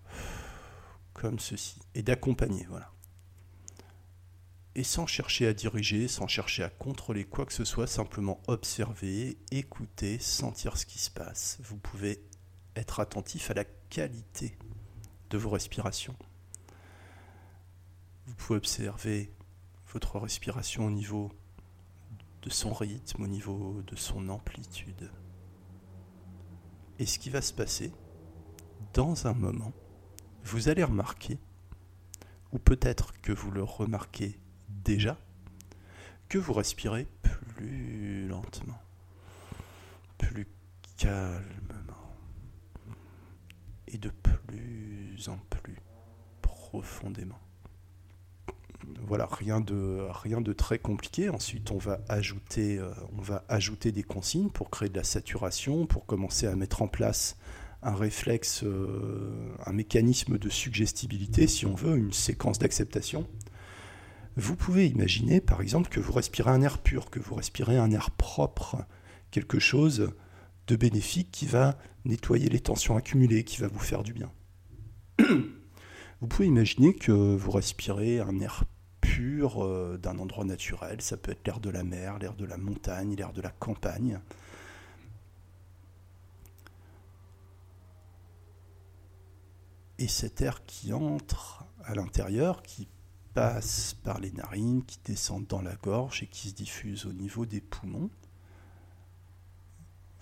comme 1.12 1.38
ceci, 1.38 1.78
et 1.94 2.02
d'accompagner, 2.02 2.66
voilà. 2.68 2.90
Et 4.80 4.82
sans 4.82 5.06
chercher 5.06 5.46
à 5.46 5.52
diriger, 5.52 6.08
sans 6.08 6.26
chercher 6.26 6.62
à 6.62 6.70
contrôler 6.70 7.26
quoi 7.26 7.44
que 7.44 7.52
ce 7.52 7.66
soit, 7.66 7.86
simplement 7.86 8.40
observer, 8.46 9.36
écouter, 9.50 10.18
sentir 10.18 10.78
ce 10.78 10.86
qui 10.86 10.98
se 10.98 11.10
passe. 11.10 11.58
Vous 11.62 11.76
pouvez 11.76 12.24
être 12.76 12.98
attentif 12.98 13.50
à 13.50 13.54
la 13.54 13.66
qualité 13.66 14.56
de 15.28 15.36
vos 15.36 15.50
respirations. 15.50 16.16
Vous 18.24 18.34
pouvez 18.36 18.56
observer 18.56 19.34
votre 19.92 20.18
respiration 20.18 20.86
au 20.86 20.90
niveau 20.90 21.30
de 22.40 22.48
son 22.48 22.72
rythme, 22.72 23.24
au 23.24 23.28
niveau 23.28 23.82
de 23.82 23.96
son 23.96 24.30
amplitude. 24.30 25.10
Et 26.98 27.04
ce 27.04 27.18
qui 27.18 27.28
va 27.28 27.42
se 27.42 27.52
passer, 27.52 27.92
dans 28.94 29.26
un 29.26 29.34
moment, 29.34 29.74
vous 30.42 30.70
allez 30.70 30.84
remarquer, 30.84 31.38
ou 32.50 32.58
peut-être 32.58 33.12
que 33.20 33.32
vous 33.32 33.50
le 33.50 33.62
remarquez 33.62 34.39
déjà, 34.84 35.18
que 36.28 36.38
vous 36.38 36.52
respirez 36.52 37.06
plus 37.56 38.26
lentement, 38.28 38.80
plus 40.18 40.46
calmement, 40.96 42.14
et 43.88 43.98
de 43.98 44.10
plus 44.10 45.28
en 45.28 45.38
plus 45.50 45.76
profondément. 46.42 47.38
Voilà, 49.06 49.26
rien 49.30 49.60
de, 49.60 50.06
rien 50.10 50.40
de 50.40 50.52
très 50.52 50.78
compliqué. 50.78 51.28
Ensuite, 51.28 51.70
on 51.70 51.78
va, 51.78 52.00
ajouter, 52.08 52.78
euh, 52.78 52.92
on 53.16 53.20
va 53.20 53.44
ajouter 53.48 53.92
des 53.92 54.02
consignes 54.02 54.50
pour 54.50 54.70
créer 54.70 54.88
de 54.88 54.96
la 54.96 55.04
saturation, 55.04 55.86
pour 55.86 56.06
commencer 56.06 56.46
à 56.46 56.56
mettre 56.56 56.82
en 56.82 56.88
place 56.88 57.36
un 57.82 57.94
réflexe, 57.94 58.62
euh, 58.64 59.54
un 59.66 59.72
mécanisme 59.72 60.38
de 60.38 60.48
suggestibilité, 60.48 61.46
si 61.46 61.66
on 61.66 61.74
veut, 61.74 61.96
une 61.96 62.12
séquence 62.12 62.58
d'acceptation. 62.58 63.26
Vous 64.36 64.56
pouvez 64.56 64.86
imaginer, 64.86 65.40
par 65.40 65.60
exemple, 65.60 65.88
que 65.88 66.00
vous 66.00 66.12
respirez 66.12 66.50
un 66.50 66.62
air 66.62 66.78
pur, 66.78 67.10
que 67.10 67.18
vous 67.18 67.34
respirez 67.34 67.78
un 67.78 67.90
air 67.90 68.10
propre, 68.10 68.84
quelque 69.30 69.58
chose 69.58 70.12
de 70.66 70.76
bénéfique 70.76 71.30
qui 71.30 71.46
va 71.46 71.76
nettoyer 72.04 72.48
les 72.48 72.60
tensions 72.60 72.96
accumulées, 72.96 73.44
qui 73.44 73.60
va 73.60 73.68
vous 73.68 73.80
faire 73.80 74.02
du 74.02 74.12
bien. 74.12 74.30
Vous 76.20 76.26
pouvez 76.26 76.48
imaginer 76.48 76.94
que 76.94 77.12
vous 77.12 77.50
respirez 77.50 78.20
un 78.20 78.40
air 78.40 78.64
pur 79.00 79.64
euh, 79.64 79.96
d'un 79.96 80.18
endroit 80.18 80.44
naturel, 80.44 81.00
ça 81.00 81.16
peut 81.16 81.32
être 81.32 81.46
l'air 81.46 81.60
de 81.60 81.70
la 81.70 81.82
mer, 81.82 82.18
l'air 82.18 82.34
de 82.34 82.44
la 82.44 82.58
montagne, 82.58 83.16
l'air 83.16 83.32
de 83.32 83.40
la 83.40 83.48
campagne. 83.48 84.20
Et 89.98 90.08
cet 90.08 90.42
air 90.42 90.62
qui 90.66 90.92
entre 90.92 91.64
à 91.84 91.94
l'intérieur, 91.94 92.62
qui 92.62 92.86
passe 93.34 93.94
par 94.04 94.20
les 94.20 94.32
narines, 94.32 94.84
qui 94.84 94.98
descend 95.04 95.46
dans 95.46 95.62
la 95.62 95.76
gorge 95.76 96.22
et 96.22 96.26
qui 96.26 96.48
se 96.48 96.54
diffuse 96.54 97.06
au 97.06 97.12
niveau 97.12 97.46
des 97.46 97.60
poumons, 97.60 98.10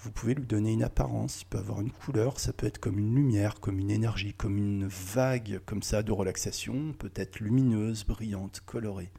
vous 0.00 0.12
pouvez 0.12 0.34
lui 0.34 0.46
donner 0.46 0.72
une 0.72 0.84
apparence, 0.84 1.42
il 1.42 1.46
peut 1.46 1.58
avoir 1.58 1.80
une 1.80 1.90
couleur, 1.90 2.38
ça 2.38 2.52
peut 2.52 2.66
être 2.66 2.78
comme 2.78 2.98
une 2.98 3.16
lumière, 3.16 3.58
comme 3.58 3.80
une 3.80 3.90
énergie, 3.90 4.32
comme 4.32 4.56
une 4.56 4.86
vague 4.86 5.60
comme 5.66 5.82
ça 5.82 6.04
de 6.04 6.12
relaxation, 6.12 6.92
peut-être 6.92 7.40
lumineuse, 7.40 8.04
brillante, 8.04 8.62
colorée. 8.64 9.10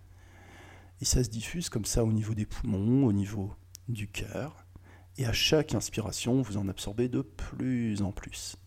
Et 1.01 1.05
ça 1.05 1.24
se 1.24 1.29
diffuse 1.29 1.69
comme 1.69 1.86
ça 1.86 2.05
au 2.05 2.13
niveau 2.13 2.34
des 2.34 2.46
poumons, 2.46 3.05
au 3.05 3.12
niveau 3.12 3.53
du 3.89 4.08
cœur. 4.08 4.65
Et 5.17 5.25
à 5.25 5.34
chaque 5.34 5.75
inspiration, 5.75 6.41
vous 6.41 6.55
en 6.55 6.69
absorbez 6.69 7.10
de 7.10 7.22
plus 7.22 8.01
en 8.01 8.13
plus 8.13 8.58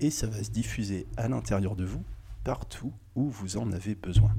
et 0.00 0.10
ça 0.10 0.26
va 0.26 0.42
se 0.42 0.50
diffuser 0.50 1.06
à 1.16 1.28
l'intérieur 1.28 1.76
de 1.76 1.84
vous, 1.84 2.04
partout 2.46 2.92
où 3.16 3.28
vous 3.28 3.56
en 3.56 3.72
avez 3.72 3.96
besoin. 3.96 4.30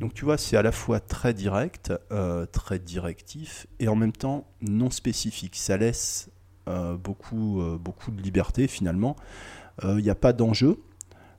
Donc 0.00 0.12
tu 0.12 0.26
vois, 0.26 0.36
c'est 0.36 0.58
à 0.58 0.62
la 0.62 0.70
fois 0.70 1.00
très 1.00 1.32
direct, 1.32 1.90
euh, 2.12 2.44
très 2.44 2.78
directif, 2.78 3.66
et 3.80 3.88
en 3.88 3.96
même 3.96 4.12
temps 4.12 4.46
non 4.60 4.90
spécifique. 4.90 5.56
Ça 5.56 5.78
laisse 5.78 6.30
euh, 6.68 6.98
beaucoup, 6.98 7.62
euh, 7.62 7.78
beaucoup 7.78 8.10
de 8.10 8.20
liberté 8.20 8.68
finalement. 8.68 9.16
Il 9.82 9.96
n'y 9.96 10.10
a 10.10 10.14
pas 10.14 10.34
d'enjeu. 10.34 10.82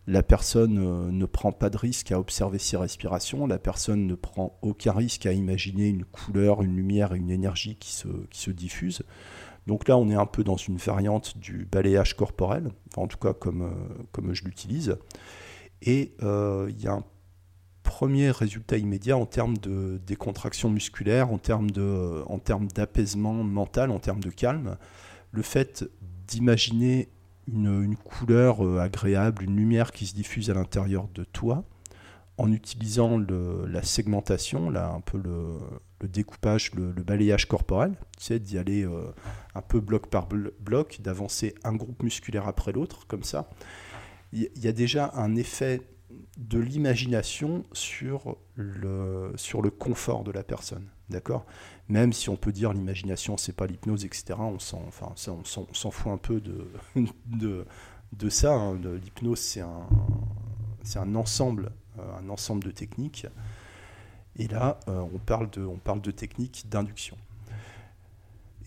La 0.08 0.24
personne 0.24 1.10
ne 1.10 1.26
prend 1.26 1.52
pas 1.52 1.70
de 1.72 1.78
risque 1.78 2.12
à 2.12 2.20
observer 2.20 2.60
ses 2.60 2.78
respirations. 2.78 3.46
La 3.46 3.58
personne 3.58 4.06
ne 4.06 4.16
prend 4.16 4.58
aucun 4.62 4.94
risque 4.94 5.26
à 5.26 5.34
imaginer 5.34 5.88
une 5.88 6.06
couleur, 6.06 6.62
une 6.62 6.76
lumière 6.76 7.14
et 7.14 7.18
une 7.18 7.32
énergie 7.32 7.76
qui 7.76 7.92
se, 7.92 8.08
qui 8.30 8.40
se 8.40 8.52
diffusent. 8.52 9.04
Donc 9.66 9.88
là, 9.88 9.98
on 9.98 10.08
est 10.10 10.16
un 10.16 10.28
peu 10.28 10.44
dans 10.44 10.56
une 10.56 10.78
variante 10.78 11.38
du 11.40 11.66
balayage 11.66 12.16
corporel, 12.16 12.70
en 12.96 13.08
tout 13.08 13.18
cas 13.18 13.34
comme, 13.34 13.74
comme 14.12 14.34
je 14.34 14.46
l'utilise. 14.46 14.98
Et 15.82 16.14
euh, 16.24 16.68
il 16.70 16.82
y 16.82 16.88
a 16.88 16.94
un 16.94 17.04
premier 17.84 18.32
résultat 18.32 18.78
immédiat 18.78 19.18
en 19.18 19.26
termes 19.26 19.58
de 19.58 20.00
décontraction 20.06 20.70
musculaire, 20.70 21.32
en 21.32 21.38
termes, 21.38 21.70
euh, 21.78 22.24
en 22.28 22.40
termes 22.40 22.68
d'apaisement 22.68 23.34
mental, 23.34 23.92
en 23.92 24.00
termes 24.00 24.20
de 24.20 24.30
calme. 24.30 24.78
Le 25.32 25.42
fait 25.42 25.90
d'imaginer 26.28 27.10
une, 27.48 27.96
couleur 27.96 28.62
agréable, 28.80 29.44
une 29.44 29.56
lumière 29.56 29.92
qui 29.92 30.06
se 30.06 30.14
diffuse 30.14 30.50
à 30.50 30.54
l'intérieur 30.54 31.08
de 31.14 31.24
toi, 31.24 31.64
en 32.38 32.52
utilisant 32.52 33.18
la 33.18 33.82
segmentation, 33.82 34.70
là, 34.70 34.92
un 34.92 35.02
peu 35.02 35.18
le, 35.18 36.08
découpage, 36.08 36.74
le, 36.76 36.92
balayage 36.92 37.48
corporel, 37.48 37.96
tu 38.20 38.40
d'y 38.40 38.58
aller 38.60 38.86
euh, 38.86 39.12
un 39.56 39.62
peu 39.62 39.80
bloc 39.80 40.08
par 40.08 40.28
bloc, 40.28 41.00
d'avancer 41.02 41.56
un 41.64 41.74
groupe 41.74 42.04
musculaire 42.04 42.48
après 42.48 42.72
l'autre, 42.72 43.08
comme 43.08 43.24
ça. 43.24 43.50
Il 44.34 44.50
y, 44.56 44.68
a 44.68 44.72
déjà 44.72 45.12
un 45.16 45.36
effet 45.36 45.82
de 46.38 46.60
l'imagination 46.60 47.64
sur 47.72 48.38
le, 48.56 49.32
sur 49.36 49.62
le 49.62 49.70
confort 49.70 50.24
de 50.24 50.32
la 50.32 50.44
personne, 50.44 50.86
d'accord? 51.10 51.46
Même 51.88 52.12
si 52.12 52.30
on 52.30 52.36
peut 52.36 52.52
dire 52.52 52.74
l'imagination, 52.74 53.38
c'est 53.38 53.56
pas 53.56 53.68
l'hypnose, 53.68 54.04
etc., 54.04 54.38
on 54.40 54.60
s'en 54.60 55.92
fout 55.92 56.12
un 56.12 56.18
peu 56.18 56.42
de, 56.42 57.66
ça. 58.30 58.54
Hein. 58.54 58.76
L'hypnose, 58.76 59.40
c'est 59.40 59.62
un, 59.62 59.88
un 60.96 61.16
ensemble 61.16 61.72
euh, 62.00 62.18
un 62.20 62.30
ensemble 62.30 62.64
de 62.64 62.72
techniques. 62.72 63.28
Et 64.36 64.48
là, 64.48 64.80
euh, 64.88 65.00
on 65.14 65.20
parle 65.20 65.50
de 66.02 66.12
techniques 66.12 66.66
d'induction. 66.70 67.18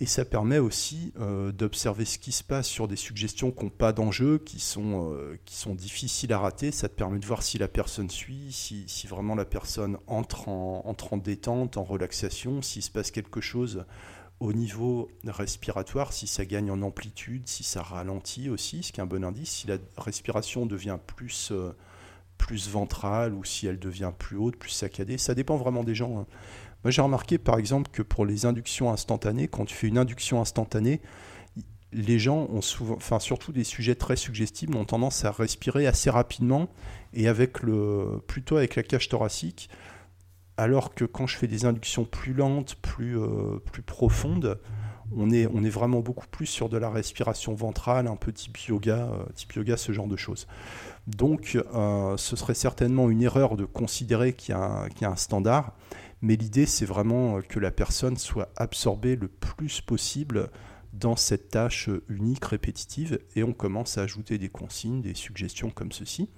Et 0.03 0.07
ça 0.07 0.25
permet 0.25 0.59
aussi 0.59 1.13
euh, 1.21 1.53
d'observer 1.53 2.07
ce 2.07 2.19
qui 2.19 2.33
se 2.33 2.43
passe 2.43 2.67
sur 2.67 2.89
des 2.89 2.97
suggestions 2.97 3.51
qui 3.51 3.65
n'ont 3.65 3.71
pas 3.71 3.93
d'enjeu, 3.93 4.39
qui, 4.39 4.59
sont 4.59 5.15
qui 5.45 5.57
sont 5.57 5.75
difficiles 5.75 6.33
à 6.33 6.39
rater. 6.39 6.73
Ça 6.73 6.89
te 6.89 6.95
permet 6.95 7.19
de 7.19 7.27
voir 7.27 7.43
si 7.43 7.59
la 7.59 7.69
personne 7.69 8.09
suit, 8.09 8.51
si, 8.51 8.85
si 8.89 9.07
vraiment 9.07 9.35
la 9.35 9.45
personne 9.45 9.99
entre 10.07 10.49
en, 10.49 10.83
entre 10.87 11.13
en 11.13 11.19
détente, 11.19 11.77
en 11.77 11.85
relaxation, 11.85 12.63
s'il 12.63 12.83
se 12.83 12.91
passe 12.91 13.11
quelque 13.11 13.43
chose 13.43 13.85
au 14.41 14.55
niveau 14.55 15.11
respiratoire, 15.27 16.15
si 16.15 16.27
ça 16.27 16.47
gagne 16.47 16.71
en 16.71 16.81
amplitude, 16.81 17.47
si 17.47 17.63
ça 17.63 17.83
ralentit 17.83 18.49
aussi, 18.49 18.83
ce 18.83 18.91
qui 18.91 19.01
est 19.01 19.03
un 19.03 19.07
bon 19.07 19.23
indice. 19.23 19.51
Si 19.51 19.67
la 19.67 19.77
respiration 19.99 20.65
devient 20.65 20.99
plus 21.07 21.53
plus 22.39 22.71
ventrale 22.71 23.35
ou 23.35 23.45
si 23.45 23.67
elle 23.67 23.79
devient 23.79 24.13
plus 24.19 24.39
haute, 24.39 24.57
plus 24.57 24.71
saccadée. 24.71 25.19
Ça 25.19 25.35
dépend 25.35 25.57
vraiment 25.57 25.85
des 25.85 25.95
gens. 25.95 26.21
Hein. 26.21 26.27
Moi, 26.85 26.91
j'ai 26.91 27.03
remarqué 27.03 27.39
par 27.39 27.59
exemple 27.59 27.91
que 27.91 28.03
pour 28.03 28.25
les 28.25 28.47
inductions 28.47 28.93
instantanées, 28.93 29.49
quand 29.49 29.65
tu 29.65 29.75
fais 29.75 29.89
une 29.89 29.99
induction 29.99 30.41
instantanée, 30.41 31.01
les 31.93 32.19
gens 32.19 32.47
ont 32.51 32.61
souvent, 32.61 32.95
enfin 32.95 33.19
surtout 33.19 33.53
des 33.53 33.65
sujets 33.65 33.95
très 33.95 34.17
suggestibles, 34.17 34.77
ont 34.77 34.85
tendance 34.85 35.25
à 35.25 35.33
respirer 35.33 35.87
assez 35.87 36.09
rapidement 36.09 36.69
et 37.13 37.29
avec 37.29 37.61
le, 37.63 38.23
plutôt 38.27 38.57
avec 38.57 38.77
la 38.77 38.83
cage 38.83 39.09
thoracique, 39.09 39.69
alors 40.57 40.95
que 40.95 41.05
quand 41.05 41.27
je 41.27 41.37
fais 41.37 41.49
des 41.49 41.65
inductions 41.65 42.05
plus 42.05 42.33
lentes, 42.33 42.77
plus, 42.77 43.19
euh, 43.19 43.59
plus 43.73 43.83
profondes, 43.83 44.61
on 45.17 45.31
est, 45.31 45.49
on 45.53 45.65
est 45.65 45.71
vraiment 45.71 46.01
beaucoup 46.01 46.27
plus 46.29 46.47
sur 46.47 46.69
de 46.69 46.77
la 46.77 46.89
respiration 46.89 47.55
ventrale, 47.55 48.07
un 48.07 48.15
peu 48.15 48.33
type 48.33 48.57
yoga, 48.59 49.11
euh, 49.13 49.25
type 49.35 49.55
yoga, 49.55 49.77
ce 49.77 49.91
genre 49.91 50.07
de 50.07 50.17
choses. 50.17 50.47
Donc, 51.09 51.59
euh, 51.75 52.17
ce 52.17 52.37
serait 52.37 52.55
certainement 52.55 53.11
une 53.11 53.23
erreur 53.23 53.57
de 53.57 53.65
considérer 53.65 54.35
qu'il 54.35 54.55
y, 54.55 54.59
y, 55.01 55.05
a 55.05 55.11
un 55.11 55.17
standard, 55.17 55.73
mais 56.23 56.37
l'idée, 56.37 56.67
c'est 56.67 56.87
vraiment 56.87 57.39
euh, 57.39 57.41
que 57.41 57.59
la 57.59 57.71
personne 57.71 58.17
soit 58.17 58.53
absorbée 58.57 59.17
le 59.17 59.29
plus 59.29 59.81
possible 59.81 60.51
dans 60.93 61.17
cette 61.17 61.51
tâche 61.51 61.89
unique, 62.09 62.45
répétitive, 62.45 63.21
et 63.37 63.43
on 63.43 63.53
commence 63.53 63.97
à 63.97 64.03
ajouter 64.03 64.39
des 64.39 64.49
consignes, 64.49 65.03
des 65.03 65.15
suggestions 65.15 65.71
comme 65.71 65.93
ceci. 65.93 66.29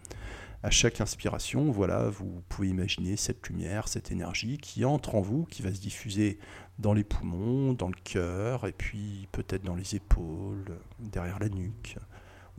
À 0.63 0.71
chaque 0.71 1.01
inspiration, 1.01 1.73
voilà, 1.73 2.09
vous 2.09 2.43
pouvez 2.49 2.69
imaginer 2.69 3.17
cette 3.17 3.49
lumière, 3.49 3.89
cette 3.89 4.13
énergie 4.13 4.59
qui 4.59 4.85
entre 4.85 5.17
en 5.17 5.21
vous, 5.21 5.45
qui 5.45 5.63
va 5.63 5.75
se 5.75 5.81
diffuser 5.81 6.39
dans 6.79 6.93
les 6.93 7.03
poumons, 7.03 7.73
dans 7.73 7.89
le 7.89 7.97
cœur, 8.05 8.67
et 8.67 8.73
puis 8.73 9.27
peut-être 9.33 9.65
dans 9.65 9.75
les 9.75 9.97
épaules, 9.97 10.79
derrière 11.01 11.41
la 11.41 11.49
nuque, 11.49 11.97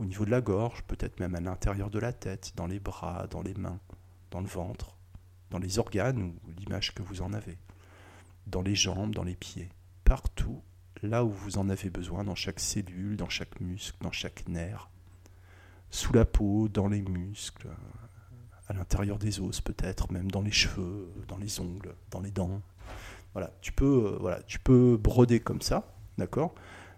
au 0.00 0.04
niveau 0.04 0.26
de 0.26 0.30
la 0.30 0.42
gorge, 0.42 0.82
peut-être 0.82 1.18
même 1.20 1.34
à 1.34 1.40
l'intérieur 1.40 1.88
de 1.88 1.98
la 1.98 2.12
tête, 2.12 2.52
dans 2.56 2.66
les 2.66 2.80
bras, 2.80 3.26
dans 3.30 3.40
les 3.40 3.54
mains, 3.54 3.80
dans 4.30 4.40
le 4.40 4.48
ventre, 4.48 4.98
dans 5.54 5.60
les 5.60 5.78
organes 5.78 6.20
ou 6.20 6.50
l'image 6.58 6.92
que 6.94 7.02
vous 7.04 7.22
en 7.22 7.32
avez, 7.32 7.56
dans 8.48 8.60
les 8.60 8.74
jambes, 8.74 9.14
dans 9.14 9.22
les 9.22 9.36
pieds, 9.36 9.68
partout, 10.02 10.60
là 11.00 11.24
où 11.24 11.30
vous 11.30 11.58
en 11.58 11.68
avez 11.68 11.90
besoin, 11.90 12.24
dans 12.24 12.34
chaque 12.34 12.58
cellule, 12.58 13.16
dans 13.16 13.28
chaque 13.28 13.60
muscle, 13.60 13.96
dans 14.00 14.10
chaque 14.10 14.48
nerf, 14.48 14.90
sous 15.90 16.12
la 16.12 16.24
peau, 16.24 16.66
dans 16.66 16.88
les 16.88 17.02
muscles, 17.02 17.68
à 18.66 18.72
l'intérieur 18.72 19.16
des 19.16 19.38
os 19.38 19.60
peut-être, 19.60 20.10
même 20.10 20.28
dans 20.28 20.42
les 20.42 20.50
cheveux, 20.50 21.08
dans 21.28 21.38
les 21.38 21.60
ongles, 21.60 21.94
dans 22.10 22.20
les 22.20 22.32
dents. 22.32 22.60
Voilà, 23.32 23.52
tu 23.60 23.70
peux, 23.70 24.06
euh, 24.14 24.18
voilà, 24.18 24.42
tu 24.42 24.58
peux 24.58 24.96
broder 24.96 25.38
comme 25.38 25.62
ça, 25.62 25.94
d'accord? 26.18 26.52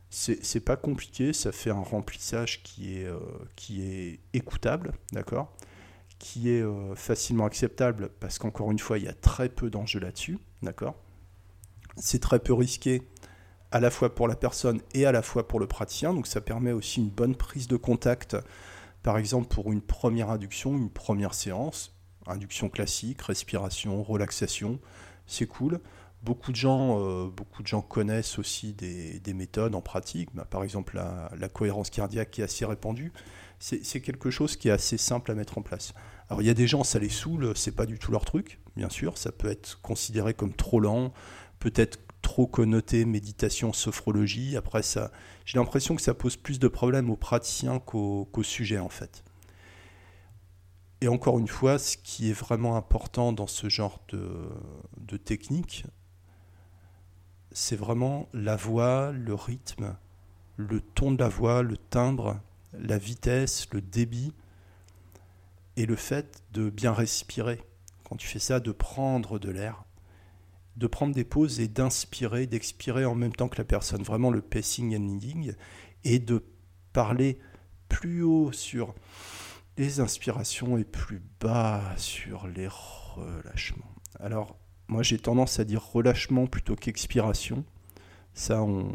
C'est 0.08 0.64
pas 0.64 0.76
compliqué, 0.76 1.34
ça 1.34 1.52
fait 1.52 1.68
un 1.68 1.82
remplissage 1.82 2.62
qui 2.62 2.96
est, 2.96 3.08
qui 3.54 3.82
est 3.82 4.20
écoutable, 4.32 4.94
d'accord? 5.12 5.54
Qui 6.18 6.50
est 6.50 6.64
facilement 6.94 7.44
acceptable 7.44 8.11
parce 8.20 8.38
qu'encore 8.38 8.73
une 8.73 8.78
fois, 8.78 8.99
il 8.99 9.04
y 9.04 9.08
a 9.08 9.12
très 9.12 9.49
peu 9.49 9.68
d'enjeux 9.68 10.00
là-dessus, 10.00 10.38
d'accord? 10.62 10.94
C'est 11.96 12.20
très 12.20 12.38
peu 12.38 12.54
risqué 12.54 13.02
à 13.70 13.80
la 13.80 13.90
fois 13.90 14.14
pour 14.14 14.28
la 14.28 14.37
personne 14.37 14.80
et 14.94 15.06
à 15.06 15.12
la 15.12 15.23
fois 15.23 15.46
pour 15.46 15.61
le 15.61 15.66
praticien. 15.66 16.14
Donc 16.14 16.26
ça 16.26 16.40
permet 16.40 16.73
aussi 16.73 17.00
une 17.00 17.11
bonne 17.11 17.35
prise 17.35 17.68
de 17.68 17.76
contact, 17.76 18.37
par 19.02 19.18
exemple 19.18 19.49
pour 19.49 19.73
une 19.73 19.82
première 19.82 20.30
induction, 20.30 20.76
une 20.76 20.90
première 20.90 21.35
séance, 21.35 21.94
induction 22.26 22.68
classique, 22.68 23.23
respiration, 23.23 24.02
relaxation, 24.02 24.78
c'est 25.26 25.46
cool. 25.46 25.80
Beaucoup 26.23 26.50
de 26.50 26.56
gens, 26.56 27.00
euh, 27.00 27.28
beaucoup 27.28 27.62
de 27.62 27.68
gens 27.68 27.82
connaissent 27.82 28.38
aussi 28.38 28.73
des, 28.73 29.20
méthodes 29.35 29.75
en 29.75 29.80
pratique, 29.80 30.30
bah, 30.35 30.46
par 30.49 30.64
exemple 30.64 30.96
la, 30.96 31.49
cohérence 31.49 31.90
cardiaque 31.90 32.30
qui 32.30 32.40
est 32.40 32.44
assez 32.44 32.64
répandue. 32.64 33.12
C'est 33.58 34.00
quelque 34.00 34.30
chose 34.30 34.56
qui 34.56 34.68
est 34.68 34.72
assez 34.72 34.98
simple 34.98 35.30
à 35.30 35.34
mettre 35.34 35.58
en 35.58 35.62
place. 35.62 35.94
Alors 36.28 36.42
il 36.42 36.46
y 36.46 36.50
a 36.50 36.54
des 36.54 36.66
gens, 36.66 36.84
ça 36.84 36.98
les 36.98 37.08
saoule, 37.08 37.56
c'est 37.56 37.75
pas 37.75 37.86
du 37.86 37.98
tout 37.98 38.12
leur 38.12 38.25
truc, 38.25 38.60
bien 38.76 38.90
sûr, 38.90 39.16
ça 39.16 39.32
peut 39.32 39.48
être 39.48 39.80
considéré 39.80 40.34
comme 40.34 40.52
trop 40.52 40.80
lent, 40.80 41.12
peut-être 41.58 41.98
trop 42.26 42.48
connoté 42.48 43.04
méditation, 43.04 43.72
sophrologie. 43.72 44.56
Après, 44.56 44.82
ça, 44.82 45.12
j'ai 45.44 45.58
l'impression 45.58 45.94
que 45.94 46.02
ça 46.02 46.12
pose 46.12 46.36
plus 46.36 46.58
de 46.58 46.66
problèmes 46.66 47.08
aux 47.08 47.16
praticiens 47.16 47.78
qu'aux, 47.78 48.28
sujets, 48.42 48.80
en 48.80 48.88
fait. 48.88 49.22
Et 51.00 51.06
encore 51.06 51.38
une 51.38 51.46
fois, 51.46 51.78
ce 51.78 51.96
qui 51.96 52.30
est 52.30 52.32
vraiment 52.32 52.76
important 52.76 53.32
dans 53.32 53.46
ce 53.46 53.68
genre 53.68 54.00
de, 54.08 55.16
technique, 55.16 55.84
c'est 57.52 57.76
vraiment 57.76 58.28
la 58.32 58.56
voix, 58.56 59.12
le 59.12 59.34
rythme, 59.34 59.96
le 60.56 60.80
ton 60.80 61.12
de 61.12 61.18
la 61.18 61.28
voix, 61.28 61.62
le 61.62 61.76
timbre, 61.76 62.40
la 62.80 62.99
vitesse, 62.99 63.68
le 63.73 63.80
débit, 63.80 64.33
et 65.76 65.87
le 65.87 65.97
fait 65.97 66.42
de 66.52 66.71
bien 66.71 66.92
respirer. 66.92 67.62
Quand 68.04 68.16
tu 68.16 68.26
fais 68.26 68.38
ça, 68.38 68.61
de 68.61 68.73
prendre 68.73 69.38
de 69.38 69.50
l'air 69.50 69.87
de 70.76 70.87
prendre 70.87 71.14
des 71.14 71.25
pauses 71.25 71.61
et 71.61 71.68
d'inspirer, 71.68 72.47
d'expirer 72.47 73.04
en 73.04 73.14
même 73.14 73.33
temps 73.33 73.49
que 73.49 73.59
la 73.59 73.64
personne. 73.64 74.02
Vraiment 74.02 74.30
le 74.30 74.42
pacing 74.42 74.95
and 74.95 75.06
leading. 75.06 75.54
Et 76.04 76.18
de 76.18 76.45
parler 76.92 77.38
plus 77.88 78.23
haut 78.23 78.52
sur 78.52 78.95
les 79.76 80.00
inspirations 80.00 80.78
et 80.78 80.85
plus 80.85 81.23
bas 81.40 81.83
sur 81.97 82.47
les 82.47 82.68
relâchements. 82.68 83.95
Alors, 84.21 84.56
moi 84.88 85.02
j'ai 85.02 85.18
tendance 85.18 85.59
à 85.59 85.64
dire 85.64 85.83
relâchement 85.83 86.47
plutôt 86.47 86.76
qu'expiration. 86.76 87.64
Ça, 88.33 88.62
on, 88.62 88.95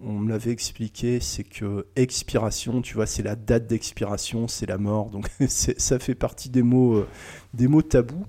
me 0.00 0.28
l'avait 0.28 0.52
expliqué, 0.52 1.20
c'est 1.20 1.44
que 1.44 1.86
expiration, 1.96 2.80
tu 2.80 2.94
vois, 2.94 3.06
c'est 3.06 3.22
la 3.22 3.36
date 3.36 3.66
d'expiration, 3.66 4.48
c'est 4.48 4.66
la 4.66 4.78
mort. 4.78 5.10
Donc 5.10 5.28
ça 5.48 5.98
fait 5.98 6.14
partie 6.14 6.48
des 6.48 6.62
mots, 6.62 6.96
euh, 6.96 7.08
des 7.54 7.68
mots 7.68 7.82
tabous. 7.82 8.24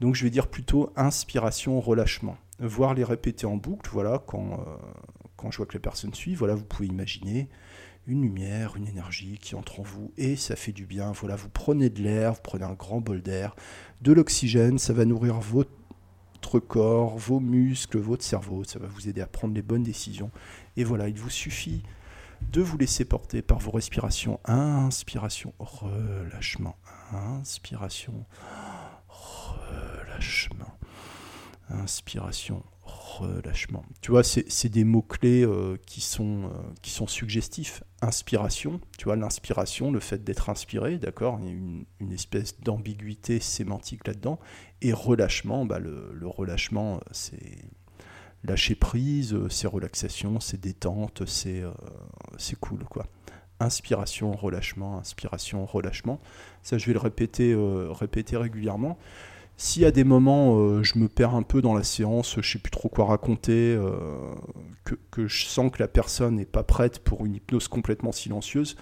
Donc 0.00 0.14
je 0.14 0.24
vais 0.24 0.30
dire 0.30 0.48
plutôt 0.48 0.92
inspiration, 0.96 1.80
relâchement. 1.80 2.36
Voir 2.58 2.94
les 2.94 3.04
répéter 3.04 3.46
en 3.46 3.56
boucle, 3.56 3.90
voilà, 3.92 4.22
quand, 4.26 4.64
euh, 4.66 5.50
je 5.50 5.56
vois 5.56 5.66
que 5.66 5.74
les 5.74 5.78
personnes 5.78 6.14
suivent, 6.14 6.38
voilà, 6.38 6.54
vous 6.54 6.64
pouvez 6.64 6.88
imaginer 6.88 7.48
une 8.06 8.22
lumière, 8.22 8.76
une 8.76 8.86
énergie 8.86 9.38
qui 9.40 9.54
entre 9.54 9.80
en 9.80 9.82
vous 9.82 10.12
et 10.16 10.36
ça 10.36 10.56
fait 10.56 10.72
du 10.72 10.86
bien. 10.86 11.12
Voilà, 11.12 11.36
vous 11.36 11.48
prenez 11.48 11.90
de 11.90 12.02
l'air, 12.02 12.34
vous 12.34 12.40
prenez 12.42 12.64
un 12.64 12.74
grand 12.74 13.00
bol 13.00 13.20
d'air, 13.20 13.56
de 14.00 14.12
l'oxygène, 14.12 14.78
ça 14.78 14.92
va 14.92 15.04
nourrir 15.04 15.40
votre 15.40 15.70
corps, 16.60 17.18
vos 17.18 17.40
muscles, 17.40 17.98
votre 17.98 18.24
cerveau, 18.24 18.64
ça 18.64 18.78
va 18.78 18.86
vous 18.86 19.08
aider 19.08 19.20
à 19.20 19.26
prendre 19.26 19.54
les 19.54 19.62
bonnes 19.62 19.82
décisions. 19.82 20.30
Et 20.76 20.84
voilà, 20.84 21.08
il 21.08 21.18
vous 21.18 21.30
suffit 21.30 21.82
de 22.52 22.60
vous 22.60 22.76
laisser 22.76 23.04
porter 23.04 23.42
par 23.42 23.58
vos 23.58 23.70
respirations. 23.70 24.40
Inspiration, 24.44 25.54
relâchement, 25.58 26.76
inspiration 27.12 28.26
relâchement. 29.08 30.78
Inspiration, 31.68 32.62
relâchement. 32.82 33.84
Tu 34.00 34.12
vois, 34.12 34.22
c'est 34.22 34.68
des 34.68 34.84
mots-clés 34.84 35.44
euh, 35.44 35.76
qui, 35.84 36.00
sont, 36.00 36.44
euh, 36.44 36.48
qui 36.80 36.92
suggestifs. 37.08 37.82
Inspiration, 38.02 38.80
tu 38.98 39.06
vois, 39.06 39.16
l'inspiration, 39.16 39.90
le 39.90 39.98
fait 39.98 40.22
d'être 40.22 40.48
inspiré, 40.48 40.98
d'accord 40.98 41.38
Il 41.40 41.46
y 41.46 41.48
a 41.48 41.52
une, 41.52 42.12
espèce 42.12 42.60
d'ambiguïté 42.60 43.40
sémantique 43.40 44.06
là-dedans. 44.06 44.38
Et 44.80 44.92
relâchement, 44.92 45.66
bah, 45.66 45.80
le, 45.80 46.12
le 46.14 46.28
relâchement, 46.28 47.00
c'est 47.10 47.64
lâcher 48.46 48.74
prise, 48.74 49.36
c'est 49.48 49.66
relaxation, 49.66 50.40
c'est 50.40 50.60
détente, 50.60 51.26
c'est 51.26 51.62
euh, 51.62 51.72
cool, 52.60 52.84
quoi. 52.84 53.06
Inspiration, 53.58 54.32
relâchement, 54.32 54.98
inspiration, 54.98 55.64
relâchement. 55.64 56.20
Ça, 56.62 56.78
je 56.78 56.86
vais 56.86 56.92
le 56.92 56.98
répéter, 56.98 57.56
répéter 57.90 58.36
régulièrement. 58.36 58.98
Si 59.58 59.86
à 59.86 59.90
des 59.90 60.04
moments 60.04 60.58
euh, 60.58 60.82
je 60.82 60.98
me 60.98 61.08
perds 61.08 61.34
un 61.34 61.42
peu 61.42 61.62
dans 61.62 61.74
la 61.74 61.82
séance, 61.82 62.36
je 62.40 62.52
sais 62.52 62.58
plus 62.58 62.70
trop 62.70 62.90
quoi 62.90 63.06
raconter, 63.06 63.74
euh, 63.74 64.34
que, 64.84 65.26
je 65.26 65.46
sens 65.46 65.72
que 65.72 65.78
la 65.78 65.88
personne 65.88 66.36
n'est 66.36 66.44
pas 66.44 66.62
prête 66.62 66.98
pour 66.98 67.24
une 67.24 67.36
hypnose 67.36 67.66
complètement 67.66 68.12
silencieuse, 68.12 68.76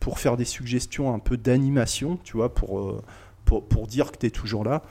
pour 0.00 0.18
faire 0.18 0.36
des 0.36 0.44
suggestions 0.44 1.14
un 1.14 1.18
peu 1.18 1.38
d'animation, 1.38 2.18
tu 2.24 2.36
vois, 2.36 2.54
pour, 2.54 2.78
euh, 2.78 3.02
pour, 3.46 3.86
dire 3.86 4.12
que 4.12 4.18
tu 4.18 4.26
es 4.26 4.30
toujours 4.30 4.64
là, 4.64 4.82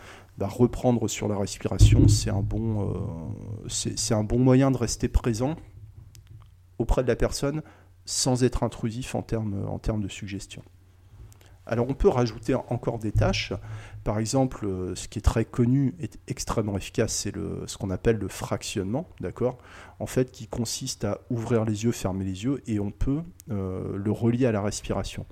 reprendre 0.45 1.07
sur 1.07 1.27
la 1.27 1.35
respiration, 1.35 2.07
c'est 2.07 2.29
un, 2.29 2.43
bon, 2.43 2.93
c'est 3.67 4.13
un 4.13 4.23
bon 4.23 4.37
moyen 4.37 4.69
de 4.69 4.77
rester 4.77 5.07
présent 5.07 5.55
auprès 6.77 7.01
de 7.01 7.07
la 7.07 7.15
personne 7.15 7.63
sans 8.05 8.43
être 8.43 8.61
intrusif 8.61 9.15
en 9.15 9.23
termes 9.23 9.67
en 9.67 9.79
termes 9.79 10.01
de 10.01 10.07
suggestion. 10.07 10.61
Alors 11.67 11.87
on 11.89 11.93
peut 11.93 12.07
rajouter 12.07 12.55
encore 12.55 12.97
des 12.97 13.11
tâches. 13.11 13.53
Par 14.03 14.19
exemple, 14.19 14.65
euh, 14.65 14.95
ce 14.95 15.09
qui 15.09 15.19
est 15.19 15.21
très 15.21 15.43
connu 15.43 15.93
et 15.99 16.09
extrêmement 16.27 16.77
efficace, 16.77 17.13
c'est 17.13 17.33
ce 17.35 17.77
qu'on 17.77 17.89
appelle 17.89 18.15
le 18.15 18.29
fractionnement, 18.29 19.09
d'accord? 19.19 19.57
En 19.99 20.05
fait, 20.05 20.31
qui 20.31 20.47
consiste 20.47 21.03
à 21.03 21.19
ouvrir 21.29 21.65
les 21.65 21.83
yeux, 21.83 21.91
fermer 21.91 22.23
les 22.23 22.45
yeux, 22.45 22.63
et 22.67 22.79
on 22.79 22.91
peut 22.91 23.21
euh, 23.51 23.97
le 23.97 24.11
relier 24.11 24.45
à 24.45 24.53
la 24.53 24.61
respiration. 24.61 25.25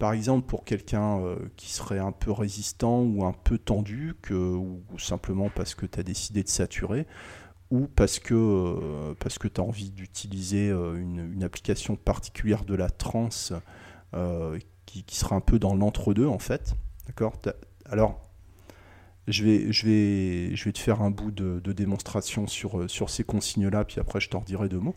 Par 0.00 0.12
exemple, 0.12 0.46
pour 0.46 0.64
quelqu'un 0.64 1.20
euh, 1.20 1.36
qui 1.56 1.70
serait 1.70 2.00
un 2.00 2.10
peu 2.10 2.32
résistant 2.32 3.02
ou 3.02 3.24
un 3.24 3.32
peu 3.32 3.58
tendu, 3.58 4.16
ou 4.30 4.98
simplement 4.98 5.48
parce 5.54 5.76
que 5.76 5.86
tu 5.86 6.00
as 6.00 6.02
décidé 6.02 6.42
de 6.42 6.48
saturer, 6.48 7.06
ou 7.70 7.86
parce 7.86 8.18
que, 8.18 9.14
parce 9.20 9.38
que 9.38 9.46
tu 9.46 9.60
as 9.60 9.64
envie 9.64 9.90
d'utiliser 9.90 10.70
une, 10.70 11.32
une, 11.32 11.44
application 11.44 11.94
particulière 11.94 12.64
de 12.64 12.74
la 12.74 12.90
transe 12.90 13.52
qui, 14.86 15.04
sera 15.14 15.36
un 15.36 15.40
peu 15.40 15.58
dans 15.58 15.74
l'entre-deux 15.74 16.26
en 16.26 16.40
fait. 16.40 16.74
D'accord? 17.06 17.34
Alors, 17.86 18.20
je 19.28 19.44
vais, 19.44 19.72
je, 19.72 19.86
vais, 19.86 20.56
je 20.56 20.64
vais 20.64 20.72
te 20.72 20.78
faire 20.78 21.02
un 21.02 21.10
bout 21.10 21.30
de, 21.30 21.72
démonstration 21.72 22.46
sur, 22.46 22.80
euh, 22.80 22.88
sur 22.88 23.10
ces 23.10 23.24
consignes-là, 23.24 23.84
puis 23.84 24.00
après 24.00 24.20
je 24.20 24.28
t'en 24.28 24.40
dirai 24.40 24.68
deux 24.68 24.80
mots. 24.80 24.96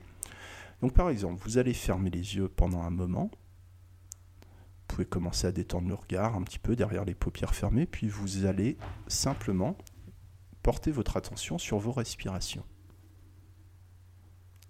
Donc 0.82 0.94
par 0.94 1.10
exemple, 1.10 1.42
vous 1.44 1.58
allez 1.58 1.74
fermer 1.74 2.10
les 2.10 2.36
yeux 2.36 2.50
pendant 2.50 2.82
un 2.82 2.90
moment. 2.90 3.30
Vous 4.94 4.98
pouvez 4.98 5.10
commencer 5.10 5.48
à 5.48 5.52
détendre 5.52 5.88
le 5.88 5.96
regard 5.96 6.36
un 6.36 6.44
petit 6.44 6.60
peu 6.60 6.76
derrière 6.76 7.04
les 7.04 7.16
paupières 7.16 7.56
fermées, 7.56 7.88
puis 7.88 8.08
vous 8.08 8.46
allez 8.46 8.78
simplement 9.08 9.76
porter 10.62 10.92
votre 10.92 11.18
attention 11.18 11.58
sur 11.58 11.80
vos 11.80 11.92
respirations. 11.92 12.64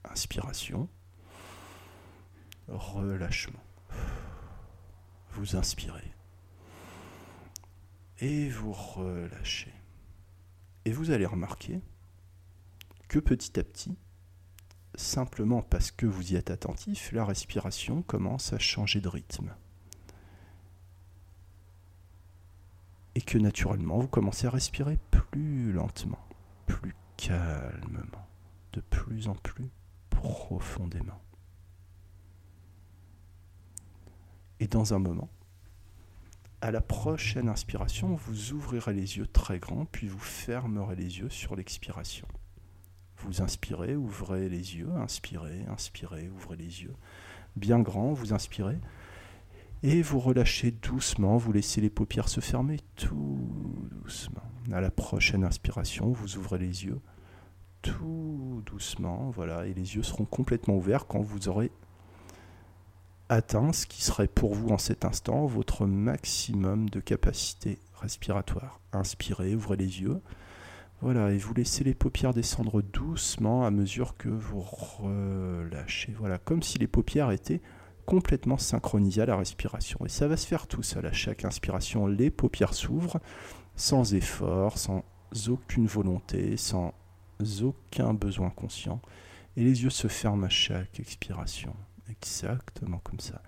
Inspiration, 0.06 0.88
relâchement 2.70 3.60
vous 5.34 5.58
inspirez 5.58 6.14
et 8.20 8.48
vous 8.48 8.72
relâchez. 8.72 9.74
Et 10.86 10.94
vous 10.94 11.12
allez 11.12 11.26
remarquer 11.26 11.82
que 13.10 13.20
petit 13.20 13.60
à 13.60 13.64
petit, 13.66 13.98
simplement 14.96 15.64
parce 15.64 15.92
que 15.92 16.06
vous 16.06 16.32
y 16.32 16.38
êtes 16.38 16.50
attentif, 16.50 17.12
la 17.12 17.26
respiration 17.26 18.04
commence 18.04 18.54
à 18.54 18.58
changer 18.58 19.02
de 19.02 19.10
rythme. 19.10 19.54
Et 23.16 23.22
que 23.22 23.38
naturellement, 23.38 24.00
vous 24.00 24.08
commencez 24.08 24.48
à 24.48 24.50
respirer 24.50 24.98
plus 25.12 25.72
lentement, 25.72 26.26
plus 26.66 26.96
calmement, 27.18 28.28
de 28.74 28.82
plus 28.82 29.28
en 29.28 29.36
plus 29.36 29.70
profondément. 30.10 31.22
Et 34.60 34.68
dans 34.68 34.94
un 34.94 35.00
moment, 35.00 35.30
à 36.62 36.72
la 36.72 36.80
prochaine 36.80 37.50
inspiration, 37.50 38.16
vous 38.16 38.54
ouvrirez 38.54 38.94
les 38.94 39.18
yeux 39.18 39.28
très 39.28 39.60
grands, 39.60 39.86
puis 39.86 40.08
vous 40.08 40.20
fermerez 40.20 40.96
les 40.96 41.20
yeux 41.20 41.30
sur 41.30 41.58
l'expiration. 41.58 42.28
Vous 43.18 43.42
inspirez, 43.42 43.96
ouvrez 43.96 44.48
les 44.48 44.78
yeux, 44.78 44.90
inspirez, 44.96 45.66
inspirez, 45.68 46.30
ouvrez 46.30 46.56
les 46.56 46.84
yeux. 46.84 46.96
Bien 47.58 47.80
grand, 47.80 48.14
vous 48.14 48.34
inspirez. 48.34 48.78
Et 49.86 50.02
vous 50.02 50.20
relâchez 50.20 50.72
doucement, 50.72 51.36
vous 51.36 51.52
laissez 51.52 51.82
les 51.82 51.90
paupières 51.90 52.30
se 52.30 52.40
fermer 52.40 52.80
tout 52.96 53.90
doucement. 53.92 54.42
À 54.72 54.80
la 54.80 54.90
prochaine 54.90 55.44
inspiration, 55.44 56.10
vous 56.10 56.38
ouvrez 56.38 56.58
les 56.58 56.86
yeux 56.86 57.02
tout 57.82 58.64
doucement, 58.66 59.30
voilà, 59.36 59.68
et 59.68 59.74
les 59.74 59.96
yeux 59.96 60.04
seront 60.04 60.24
complètement 60.24 60.78
ouverts 60.78 61.06
quand 61.06 61.20
vous 61.22 61.50
aurez 61.50 61.70
atteint 63.28 63.74
ce 63.74 63.86
qui 63.86 64.04
serait 64.04 64.30
pour 64.30 64.56
vous 64.56 64.70
en 64.70 64.78
cet 64.78 65.04
instant 65.04 65.46
votre 65.46 65.86
maximum 65.86 66.90
de 66.90 67.02
capacité 67.02 67.78
respiratoire. 67.96 68.80
Inspirez, 68.94 69.54
ouvrez 69.54 69.76
les 69.76 70.02
yeux. 70.02 70.22
Voilà, 71.02 71.32
et 71.32 71.38
vous 71.38 71.54
laissez 71.54 71.84
les 71.84 71.94
paupières 71.94 72.34
descendre 72.34 72.82
doucement 72.82 73.66
à 73.66 73.72
mesure 73.72 74.16
que 74.16 74.30
vous 74.30 74.62
relâchez. 74.62 76.16
Voilà, 76.18 76.38
comme 76.38 76.64
si 76.64 76.80
les 76.80 76.88
paupières 76.88 77.32
étaient 77.32 77.62
complètement 78.06 78.58
synchronisées 78.58 79.22
à 79.22 79.26
la 79.26 79.38
respiration. 79.38 80.00
Et 80.06 80.10
ça 80.10 80.28
va 80.28 80.38
se 80.38 80.48
faire 80.48 80.68
tout 80.68 80.84
seul. 80.84 81.06
À 81.06 81.14
chaque 81.14 81.46
inspiration, 81.46 82.08
les 82.08 82.30
paupières 82.30 82.74
s'ouvrent 82.74 83.20
sans 83.76 84.14
effort, 84.14 84.78
sans 84.78 85.04
aucune 85.48 85.88
volonté, 85.88 86.58
sans 86.58 86.94
aucun 87.62 88.14
besoin 88.14 88.50
conscient. 88.50 89.02
Et 89.56 89.64
les 89.64 89.84
yeux 89.84 89.90
se 89.90 90.08
ferment 90.08 90.46
à 90.46 90.50
chaque 90.50 91.00
expiration. 91.00 91.76
Exactement 92.10 93.00
comme 93.00 93.20
ça. 93.20 93.42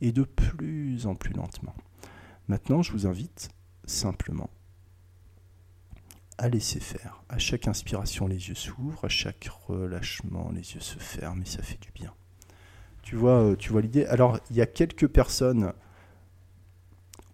Et 0.00 0.12
de 0.12 0.22
plus 0.22 1.06
en 1.06 1.14
plus 1.14 1.32
lentement. 1.32 1.74
Maintenant, 2.48 2.82
je 2.82 2.92
vous 2.92 3.06
invite 3.06 3.50
simplement 3.84 4.50
à 6.38 6.48
laisser 6.48 6.80
faire. 6.80 7.22
À 7.28 7.38
chaque 7.38 7.68
inspiration, 7.68 8.26
les 8.26 8.48
yeux 8.48 8.54
s'ouvrent, 8.54 9.04
à 9.04 9.08
chaque 9.08 9.48
relâchement, 9.66 10.50
les 10.50 10.74
yeux 10.74 10.80
se 10.80 10.98
ferment 10.98 11.42
et 11.42 11.46
ça 11.46 11.62
fait 11.62 11.80
du 11.80 11.90
bien. 11.92 12.14
Tu 13.02 13.16
vois, 13.16 13.42
euh, 13.42 13.56
tu 13.56 13.70
vois 13.70 13.80
l'idée 13.80 14.04
Alors, 14.06 14.38
il 14.50 14.56
y 14.56 14.60
a 14.60 14.66
quelques 14.66 15.08
personnes 15.08 15.72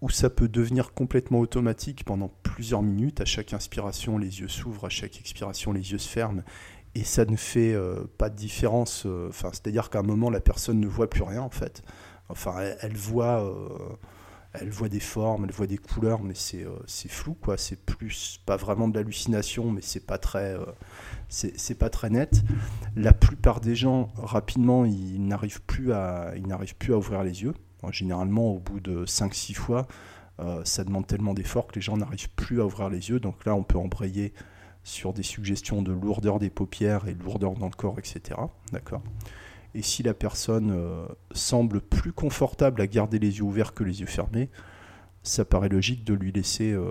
où 0.01 0.11
ça 0.11 0.31
peut 0.31 0.49
devenir 0.49 0.93
complètement 0.93 1.41
automatique 1.41 2.05
pendant 2.05 2.31
plusieurs 2.43 2.83
minutes. 2.83 3.21
À 3.21 3.25
chaque 3.25 3.53
inspiration, 3.53 4.19
les 4.19 4.41
yeux 4.41 4.49
s'ouvrent, 4.49 4.87
à 4.87 4.91
chaque 4.91 5.19
expiration, 5.19 5.73
les 5.73 5.93
yeux 5.93 5.99
se 5.99 6.09
ferment. 6.09 6.43
Et 6.95 7.05
ça 7.05 7.25
ne 7.25 7.37
fait 7.37 7.75
euh, 7.75 8.05
pas 8.19 8.31
de 8.31 8.37
différence. 8.37 9.05
Euh, 9.07 9.29
enfin, 9.29 9.51
C'est-à-dire 9.53 9.91
qu'à 9.91 10.01
un 10.01 10.03
moment, 10.03 10.31
la 10.31 10.41
personne 10.41 10.81
ne 10.81 10.87
voit 10.87 11.11
plus 11.11 11.23
rien, 11.23 11.43
en 11.43 11.51
fait. 11.51 11.83
Enfin, 12.29 12.57
elle, 12.81 12.97
voit 12.97 13.49
elle 14.61 14.71
voit 14.71 14.89
des 14.89 15.01
formes, 15.01 15.45
elle 15.45 15.53
voit 15.53 15.67
des 15.67 15.79
couleurs, 15.79 16.23
mais 16.23 16.35
c'est 16.35 16.65
euh, 16.65 16.77
flou, 16.87 17.35
quoi. 17.35 17.57
C'est 17.57 17.77
plus, 17.77 18.41
pas 18.47 18.57
vraiment 18.57 18.89
de 18.89 18.99
l'hallucination, 18.99 19.71
mais 19.71 19.83
c'est 19.83 20.07
pas 20.07 20.19
très, 20.19 20.55
euh, 20.55 20.65
c'est 21.29 21.79
pas 21.79 21.91
très 21.91 22.11
net. 22.11 22.43
La 22.95 23.13
plupart 23.13 23.61
des 23.61 23.75
gens, 23.75 24.13
rapidement, 24.17 24.85
ils 24.85 25.25
n'arrivent 25.27 25.63
plus 25.63 25.93
à, 25.93 26.35
ouvrir 26.91 27.23
les 27.23 27.43
yeux. 27.43 27.55
généralement, 27.91 28.53
au 28.53 28.59
bout 28.59 28.81
de 28.81 29.05
5-6 29.05 29.55
fois, 29.55 29.87
euh, 30.41 30.63
ça 30.65 30.85
demande 30.85 31.07
tellement 31.07 31.35
d'efforts 31.35 31.67
que 31.67 31.77
les 31.77 31.81
gens 31.81 31.97
n'arrivent 31.97 32.31
plus 32.31 32.61
à 32.61 32.67
ouvrir 32.67 32.89
les 32.89 33.11
yeux. 33.11 33.21
Donc 33.21 33.45
là, 33.45 33.55
on 33.55 33.63
peut 33.63 33.79
embrayer 33.79 34.33
sur 34.85 35.13
des 35.13 35.23
suggestions 35.23 35.83
de 35.83 35.93
lourdeur 35.93 36.39
des 36.39 36.51
paupières 36.51 37.09
et 37.09 37.15
lourdeur 37.15 37.55
dans 37.55 37.67
le 37.67 37.75
corps, 37.75 37.99
etc. 37.99 38.39
D'accord? 38.73 39.03
Et 39.77 39.83
si 39.83 40.03
la 40.03 40.15
personne 40.15 40.71
euh, 40.71 41.07
semble 41.33 41.83
plus 41.83 42.13
confortable 42.13 42.81
à 42.81 42.87
garder 42.87 43.19
les 43.19 43.39
yeux 43.39 43.43
ouverts 43.43 43.75
que 43.75 43.85
les 43.85 44.01
yeux 44.01 44.07
fermés, 44.07 44.49
ça 45.23 45.45
paraît 45.45 45.69
logique 45.69 46.03
de 46.03 46.15
lui 46.15 46.33
laisser, 46.33 46.73
euh, 46.73 46.91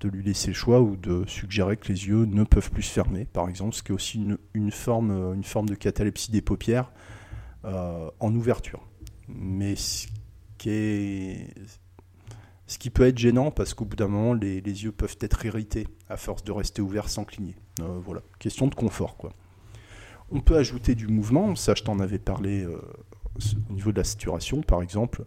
de 0.00 0.08
lui 0.08 0.22
laisser 0.22 0.48
le 0.48 0.54
choix 0.54 0.80
ou 0.80 0.96
de 0.96 1.24
suggérer 1.26 1.76
que 1.76 1.88
les 1.88 2.06
yeux 2.06 2.24
ne 2.24 2.44
peuvent 2.44 2.70
plus 2.70 2.84
se 2.84 2.92
fermer, 2.92 3.26
par 3.26 3.46
exemple, 3.48 3.74
ce 3.74 3.82
qui 3.82 3.92
est 3.92 3.94
aussi 3.94 4.26
une, 4.54 4.70
forme, 4.70 5.10
euh, 5.10 5.34
une 5.34 5.44
forme 5.44 5.68
de 5.68 5.74
catalepsie 5.74 6.30
des 6.30 6.40
paupières 6.40 6.90
en 7.64 8.34
ouverture. 8.34 8.88
Mais 9.28 9.76
ce 9.76 10.06
qui, 10.56 10.70
est, 10.70 11.54
ce 12.66 12.78
qui 12.78 12.88
peut 12.88 13.06
être 13.06 13.18
gênant 13.18 13.50
parce 13.50 13.74
qu'au 13.74 13.84
bout 13.84 13.96
d'un 13.96 14.08
moment, 14.08 14.32
les, 14.32 14.62
les, 14.62 14.84
yeux 14.84 14.92
peuvent 14.92 15.18
être 15.20 15.44
irrités 15.44 15.86
à 16.08 16.16
force 16.16 16.42
de 16.44 16.52
rester 16.52 16.80
ouverts 16.80 17.10
sans 17.10 17.24
cligner. 17.24 17.56
voilà, 17.78 18.22
question 18.38 18.68
de 18.68 18.74
confort, 18.74 19.18
quoi. 19.18 19.34
On 20.30 20.40
peut 20.40 20.56
ajouter 20.56 20.94
du 20.94 21.06
mouvement, 21.06 21.54
ça 21.56 21.74
je 21.74 21.82
t'en 21.82 22.00
avais 22.00 22.18
parlé 22.18 22.62
euh, 22.62 22.80
au 23.68 23.72
niveau 23.72 23.92
de 23.92 23.96
la 23.96 24.04
saturation 24.04 24.60
par 24.60 24.82
exemple. 24.82 25.24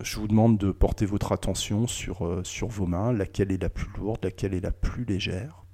Je 0.00 0.18
vous 0.18 0.28
demande 0.28 0.58
de 0.58 0.72
porter 0.72 1.06
votre 1.06 1.32
attention 1.32 1.86
sur, 1.86 2.26
euh, 2.26 2.42
sur 2.44 2.68
vos 2.68 2.86
mains, 2.86 3.12
laquelle 3.12 3.52
est 3.52 3.62
la 3.62 3.70
plus 3.70 3.88
lourde, 3.96 4.18
laquelle 4.22 4.52
est 4.52 4.60
la 4.60 4.72
plus 4.72 5.04
légère. 5.04 5.64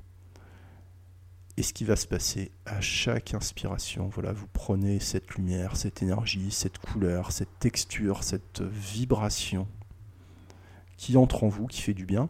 Et 1.57 1.63
ce 1.63 1.73
qui 1.73 1.85
va 1.85 1.97
se 1.97 2.07
passer 2.07 2.53
à 2.65 2.81
chaque 2.81 3.35
inspiration, 3.35 4.09
voilà, 4.09 4.33
vous 4.33 4.47
prenez 4.53 5.01
cette 5.01 5.35
lumière, 5.35 5.77
cette 5.77 6.03
énergie, 6.03 6.51
cette 6.51 6.79
couleur, 6.79 7.33
cette 7.33 7.59
texture, 7.59 8.23
cette 8.23 8.63
vibration 8.63 9.67
qui 10.97 11.17
entre 11.17 11.45
en 11.45 11.49
vous, 11.49 11.67
qui 11.67 11.81
fait 11.81 11.95
du 11.95 12.05
bien. 12.05 12.29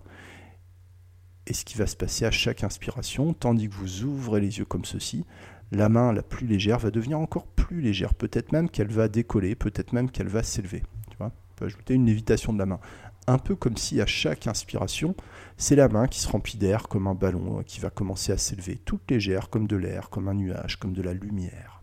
Et 1.47 1.55
ce 1.55 1.65
qui 1.65 1.77
va 1.77 1.87
se 1.87 1.97
passer 1.97 2.25
à 2.25 2.31
chaque 2.31 2.65
inspiration, 2.65 3.33
tandis 3.33 3.69
que 3.69 3.75
vous 3.75 4.05
ouvrez 4.05 4.41
les 4.41 4.59
yeux 4.59 4.65
comme 4.65 4.85
ceci, 4.85 5.25
la 5.73 5.89
main 5.89 6.13
la 6.13 6.23
plus 6.23 6.47
légère 6.47 6.79
va 6.79 6.91
devenir 6.91 7.19
encore 7.19 7.47
plus 7.47 7.81
légère. 7.81 8.15
Peut-être 8.15 8.53
même 8.53 8.69
qu'elle 8.69 8.91
va 8.91 9.09
décoller, 9.09 9.55
peut-être 9.55 9.93
même 9.93 10.11
qu'elle 10.11 10.29
va 10.29 10.43
s'élever. 10.43 10.83
Tu 11.11 11.17
vois 11.17 11.33
On 11.33 11.55
peut 11.57 11.65
ajouter 11.67 11.95
une 11.95 12.07
lévitation 12.07 12.53
de 12.53 12.59
la 12.59 12.67
main. 12.67 12.81
Un 13.27 13.39
peu 13.39 13.55
comme 13.55 13.77
si 13.77 14.01
à 14.01 14.07
chaque 14.07 14.47
inspiration, 14.47 15.15
c'est 15.57 15.77
la 15.77 15.89
main 15.89 16.09
qui 16.09 16.21
se 16.21 16.29
remplit 16.29 16.59
d'air 16.59 16.89
comme 16.89 17.07
un 17.07 17.15
ballon 17.15 17.59
hein, 17.59 17.63
qui 17.65 17.79
va 17.81 17.91
commencer 17.91 18.33
à 18.33 18.39
s'élever, 18.39 18.77
toute 18.77 19.09
légère 19.11 19.51
comme 19.51 19.69
de 19.69 19.77
l'air, 19.77 20.11
comme 20.11 20.29
un 20.29 20.35
nuage, 20.35 20.77
comme 20.77 20.93
de 20.93 21.03
la 21.03 21.15
lumière. 21.15 21.83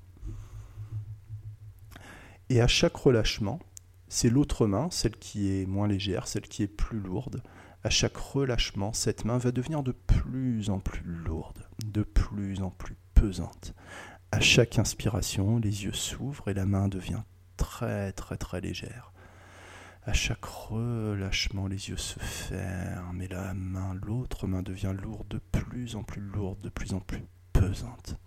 Et 2.50 2.62
à 2.62 2.68
chaque 2.68 2.96
relâchement, 2.96 3.60
c'est 4.10 4.30
l'autre 4.30 4.68
main, 4.68 4.88
celle 4.90 5.16
qui 5.18 5.52
est 5.52 5.66
moins 5.66 5.88
légère, 5.88 6.28
celle 6.28 6.48
qui 6.48 6.64
est 6.64 6.68
plus 6.68 7.00
lourde. 7.00 7.42
À 7.88 7.90
chaque 7.90 8.18
relâchement, 8.18 8.92
cette 8.92 9.24
main 9.24 9.38
va 9.38 9.54
devenir 9.54 9.82
de 9.82 9.94
plus 9.94 10.70
en 10.70 10.80
plus 10.82 11.06
lourde, 11.06 11.70
de 11.86 12.04
plus 12.04 12.62
en 12.62 12.70
plus 12.70 12.98
pesante. 13.14 13.74
À 14.34 14.42
chaque 14.42 14.78
inspiration, 14.78 15.58
les 15.58 15.86
yeux 15.86 15.94
s'ouvrent 15.94 16.50
et 16.50 16.54
la 16.54 16.66
main 16.66 16.90
devient 16.90 17.22
très 17.56 18.12
très 18.12 18.36
très 18.36 18.60
légère. 18.60 19.14
À 20.04 20.12
chaque 20.12 20.44
relâchement, 20.44 21.68
les 21.68 21.88
yeux 21.88 21.96
se 21.96 22.20
ferment 22.20 23.22
et 23.22 23.30
la 23.30 23.54
main, 23.54 23.94
l'autre 23.94 24.48
main 24.48 24.64
devient 24.64 24.94
lourde, 25.02 25.30
de 25.30 25.40
plus 25.54 25.96
en 25.96 26.04
plus 26.04 26.20
lourde, 26.20 26.60
de 26.60 26.70
plus 26.70 26.94
en 26.94 27.00
plus 27.00 27.24
pesante. 27.54 28.18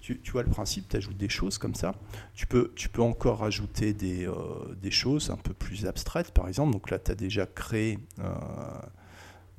Tu, 0.00 0.18
vois 0.32 0.42
le 0.42 0.48
principe, 0.48 0.88
tu 0.88 0.96
ajoutes 0.96 1.18
des 1.18 1.28
choses 1.28 1.58
comme 1.58 1.74
ça. 1.74 1.94
Tu 2.34 2.46
peux, 2.46 2.72
tu 2.74 2.88
peux 2.88 3.02
encore 3.02 3.44
ajouter 3.44 3.92
des, 3.92 4.26
euh, 4.26 4.34
des, 4.80 4.90
choses 4.90 5.30
un 5.30 5.36
peu 5.36 5.52
plus 5.52 5.86
abstraites, 5.86 6.30
par 6.32 6.48
exemple. 6.48 6.72
Donc 6.72 6.90
là, 6.90 6.98
tu 6.98 7.10
as 7.10 7.14
déjà 7.14 7.44
créé 7.44 7.98
euh, 8.18 8.24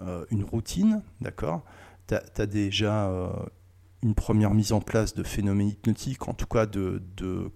euh, 0.01 0.25
une 0.32 0.43
routine, 0.43 1.04
d'accord? 1.21 1.63
Tu 2.08 2.15
as, 2.15 2.45
déjà 2.47 3.10
une 4.04 4.15
première 4.15 4.54
mise 4.54 4.73
en 4.73 4.82
place 4.82 5.13
de 5.13 5.23
phénomènes 5.23 5.69
hypnotiques, 5.69 6.27
en 6.27 6.34
tout 6.34 6.47
cas 6.47 6.65
de, 6.65 7.01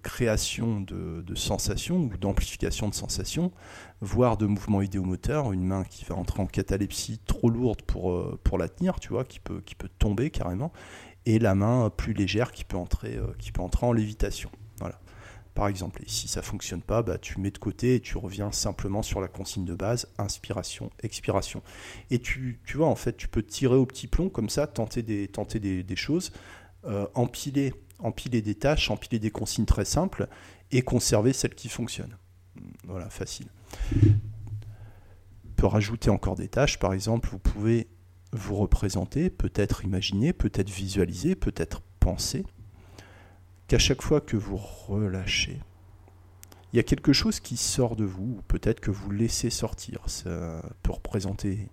création 0.02 0.80
de, 0.80 1.34
sensations 1.34 1.98
ou 1.98 2.16
d'amplification 2.16 2.88
de 2.88 2.94
sensations, 2.94 3.52
voire 4.00 4.38
de 4.38 4.46
mouvements 4.46 4.80
idéomoteurs, 4.80 5.52
une 5.52 5.64
main 5.64 5.84
qui 5.84 6.06
va 6.06 6.14
entrer 6.14 6.40
en 6.40 6.46
catalepsie 6.46 7.18
trop 7.26 7.50
lourde 7.50 7.82
pour, 7.82 8.38
pour 8.38 8.56
la 8.56 8.68
tenir, 8.68 8.98
tu 8.98 9.08
vois, 9.08 9.24
qui 9.24 9.40
peut, 9.40 9.60
qui 9.60 9.74
peut 9.74 9.90
tomber 9.98 10.30
carrément, 10.30 10.72
et 11.26 11.38
la 11.38 11.54
main 11.54 11.90
plus 11.90 12.14
légère 12.14 12.52
qui 12.52 12.64
peut 12.64 12.76
entrer, 12.76 13.16
euh, 13.16 13.26
qui 13.38 13.52
peut 13.52 13.62
entrer 13.62 13.86
en 13.86 13.92
lévitation. 13.92 14.50
Voilà 14.78 14.98
par 15.56 15.66
exemple. 15.66 16.04
Et 16.04 16.08
si 16.08 16.28
ça 16.28 16.42
fonctionne 16.42 16.82
pas, 16.82 17.02
bah, 17.02 17.18
tu 17.18 17.40
mets 17.40 17.50
de 17.50 17.58
côté 17.58 17.96
et 17.96 18.00
tu 18.00 18.16
reviens 18.16 18.52
simplement 18.52 19.02
sur 19.02 19.20
la 19.20 19.26
consigne 19.26 19.64
de 19.64 19.74
base, 19.74 20.06
inspiration, 20.18 20.90
expiration. 21.02 21.62
Et 22.10 22.20
tu, 22.20 22.60
tu 22.64 22.76
vois, 22.76 22.86
en 22.86 22.94
fait, 22.94 23.16
tu 23.16 23.26
peux 23.26 23.42
tirer 23.42 23.74
au 23.74 23.86
petit 23.86 24.06
plomb 24.06 24.28
comme 24.28 24.48
ça, 24.48 24.68
tenter 24.68 25.02
des, 25.02 25.26
tenter 25.26 25.58
des, 25.58 25.96
choses, 25.96 26.30
euh, 26.84 27.08
empiler, 27.14 27.74
empiler 27.98 28.42
des 28.42 28.54
tâches, 28.54 28.90
empiler 28.90 29.18
des 29.18 29.30
consignes 29.30 29.64
très 29.64 29.86
simples 29.86 30.28
et 30.70 30.82
conserver 30.82 31.32
celles 31.32 31.54
qui 31.54 31.68
fonctionnent. 31.68 32.16
Voilà, 32.84 33.08
facile. 33.10 33.48
On 33.94 35.52
peut 35.56 35.66
rajouter 35.66 36.10
encore 36.10 36.36
des 36.36 36.48
tâches, 36.48 36.78
par 36.78 36.92
exemple, 36.92 37.28
vous 37.30 37.38
pouvez 37.38 37.88
vous 38.36 38.56
représenter, 38.56 39.30
peut-être 39.30 39.84
imaginer, 39.84 40.32
peut-être 40.32 40.70
visualiser, 40.70 41.34
peut-être 41.34 41.82
penser 42.00 42.44
qu'à 43.68 43.78
chaque 43.78 44.02
fois 44.02 44.20
que 44.20 44.36
vous 44.36 44.56
relâchez, 44.56 45.58
il 46.72 46.76
y 46.76 46.80
a 46.80 46.82
quelque 46.82 47.12
chose 47.12 47.40
qui 47.40 47.56
sort 47.56 47.96
de 47.96 48.04
vous, 48.04 48.36
ou 48.38 48.42
peut-être 48.48 48.80
que 48.80 48.90
vous 48.90 49.10
laissez 49.10 49.50
sortir. 49.50 50.00
Ça 50.06 50.62
peut 50.82 50.92
représenter 50.92 51.68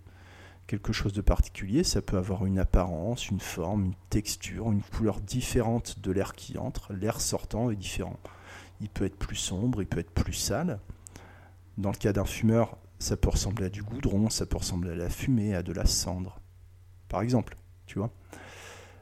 quelque 0.67 0.93
chose 0.93 1.13
de 1.13 1.21
particulier, 1.21 1.83
ça 1.83 2.01
peut 2.01 2.17
avoir 2.17 2.45
une 2.45 2.59
apparence, 2.59 3.29
une 3.29 3.39
forme, 3.39 3.85
une 3.85 3.95
texture, 4.09 4.71
une 4.71 4.81
couleur 4.81 5.19
différente 5.19 5.99
de 5.99 6.11
l'air 6.11 6.33
qui 6.33 6.57
entre. 6.57 6.93
L'air 6.93 7.19
sortant 7.19 7.69
est 7.69 7.75
différent. 7.75 8.17
Il 8.81 8.89
peut 8.89 9.05
être 9.05 9.17
plus 9.17 9.35
sombre, 9.35 9.81
il 9.81 9.87
peut 9.87 9.99
être 9.99 10.11
plus 10.11 10.33
sale. 10.33 10.79
Dans 11.77 11.91
le 11.91 11.97
cas 11.97 12.13
d'un 12.13 12.25
fumeur, 12.25 12.77
ça 12.99 13.17
peut 13.17 13.29
ressembler 13.29 13.65
à 13.65 13.69
du 13.69 13.83
goudron, 13.83 14.29
ça 14.29 14.45
peut 14.45 14.57
ressembler 14.57 14.91
à 14.91 14.95
la 14.95 15.09
fumée, 15.09 15.53
à 15.55 15.63
de 15.63 15.73
la 15.73 15.85
cendre, 15.85 16.39
par 17.13 17.21
exemple. 17.21 17.55
Tu 17.85 17.99
vois 17.99 18.09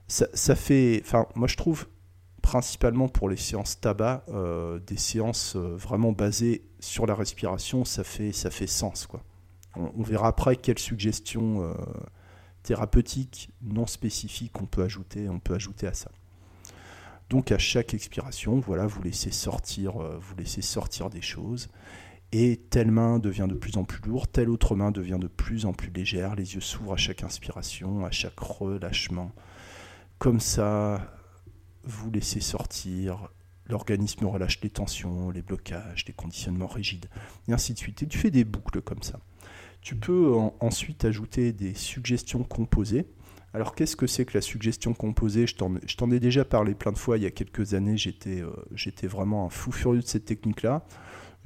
ça, 0.09 0.55
fait. 0.55 1.01
Enfin, 1.05 1.25
moi 1.35 1.47
je 1.47 1.55
trouve 1.55 1.87
principalement 2.41 3.07
pour 3.07 3.29
les 3.29 3.37
séances 3.37 3.79
tabac, 3.79 4.25
euh, 4.27 4.79
des 4.79 4.97
séances 4.97 5.55
euh, 5.55 5.77
vraiment 5.77 6.11
basées 6.11 6.65
sur 6.81 7.05
la 7.05 7.15
respiration, 7.15 7.85
ça 7.85 8.03
fait, 8.03 8.33
ça 8.33 8.49
fait 8.49 8.67
sens. 8.67 9.07
Quoi. 9.07 9.23
On, 9.77 10.03
verra 10.03 10.27
après 10.27 10.57
quelles 10.57 10.79
suggestions, 10.79 11.63
euh, 11.63 11.73
thérapeutiques 12.63 13.51
non 13.61 13.85
spécifiques 13.85 14.51
qu'on 14.51 14.65
peut 14.65 14.83
ajouter, 14.83 15.29
on 15.29 15.39
peut 15.39 15.53
ajouter 15.53 15.87
à 15.87 15.93
ça. 15.93 16.11
Donc 17.29 17.53
à 17.53 17.57
chaque 17.57 17.93
expiration, 17.93 18.59
voilà, 18.59 18.87
vous 18.87 19.01
laissez 19.01 19.31
sortir, 19.31 19.93
vous 19.93 20.35
laissez 20.35 20.61
sortir 20.61 21.09
des 21.09 21.21
choses. 21.21 21.69
Et 22.33 22.61
telle 22.69 22.91
main 22.91 23.19
devient 23.19 23.47
de 23.49 23.55
plus 23.55 23.75
en 23.77 23.83
plus 23.83 24.01
lourde, 24.07 24.31
telle 24.31 24.49
autre 24.49 24.75
main 24.75 24.91
devient 24.91 25.17
de 25.19 25.27
plus 25.27 25.65
en 25.65 25.73
plus 25.73 25.91
légère. 25.91 26.35
Les 26.35 26.55
yeux 26.55 26.61
s'ouvrent 26.61 26.93
à 26.93 26.97
chaque 26.97 27.23
inspiration, 27.23 28.05
à 28.05 28.11
chaque 28.11 28.39
relâchement. 28.39 29.33
Comme 30.17 30.39
ça, 30.39 31.13
vous 31.83 32.09
laissez 32.09 32.39
sortir. 32.39 33.29
L'organisme 33.67 34.25
relâche 34.25 34.61
les 34.61 34.69
tensions, 34.69 35.29
les 35.29 35.41
blocages, 35.41 36.05
les 36.07 36.13
conditionnements 36.13 36.67
rigides, 36.67 37.07
et 37.47 37.53
ainsi 37.53 37.73
de 37.73 37.77
suite. 37.77 38.03
Et 38.03 38.07
tu 38.07 38.17
fais 38.17 38.31
des 38.31 38.43
boucles 38.43 38.81
comme 38.81 39.03
ça. 39.03 39.19
Tu 39.81 39.95
peux 39.95 40.33
ensuite 40.59 41.05
ajouter 41.05 41.51
des 41.53 41.73
suggestions 41.73 42.43
composées. 42.43 43.07
Alors 43.53 43.75
qu'est-ce 43.75 43.95
que 43.95 44.07
c'est 44.07 44.25
que 44.25 44.37
la 44.37 44.41
suggestion 44.41 44.93
composée? 44.93 45.47
Je 45.47 45.55
t'en 45.55 46.11
ai 46.11 46.19
déjà 46.19 46.45
parlé 46.45 46.75
plein 46.75 46.91
de 46.91 46.97
fois 46.97 47.17
il 47.17 47.23
y 47.23 47.25
a 47.25 47.31
quelques 47.31 47.73
années, 47.73 47.97
j'étais 47.97 48.41
euh, 48.41 49.07
vraiment 49.07 49.45
un 49.45 49.49
fou 49.49 49.71
furieux 49.71 50.01
de 50.01 50.07
cette 50.07 50.25
technique-là. 50.25 50.85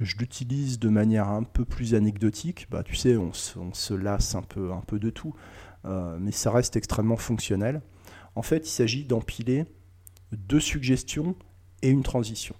Je 0.00 0.16
l'utilise 0.16 0.78
de 0.78 0.88
manière 0.88 1.28
un 1.28 1.42
peu 1.42 1.64
plus 1.64 1.94
anecdotique. 1.94 2.66
Bah, 2.70 2.82
tu 2.82 2.94
sais, 2.94 3.16
on 3.16 3.32
se, 3.32 3.94
lasse 3.94 4.34
un 4.34 4.42
peu, 4.42 4.98
de 4.98 5.10
tout, 5.10 5.34
euh, 5.84 6.18
mais 6.20 6.32
ça 6.32 6.50
reste 6.50 6.76
extrêmement 6.76 7.16
fonctionnel. 7.16 7.80
En 8.34 8.42
fait, 8.42 8.66
il 8.66 8.70
s'agit 8.70 9.04
d'empiler 9.04 9.64
deux 10.32 10.60
suggestions 10.60 11.34
et 11.82 11.88
une 11.88 12.02
transition. 12.02 12.54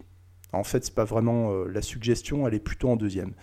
En 0.52 0.64
fait, 0.64 0.84
c'est 0.84 0.94
pas 0.94 1.04
vraiment 1.04 1.50
euh, 1.50 1.68
la 1.68 1.82
suggestion, 1.82 2.46
elle 2.46 2.54
est 2.54 2.60
plutôt 2.60 2.88
en 2.88 2.96
deuxième 2.96 3.34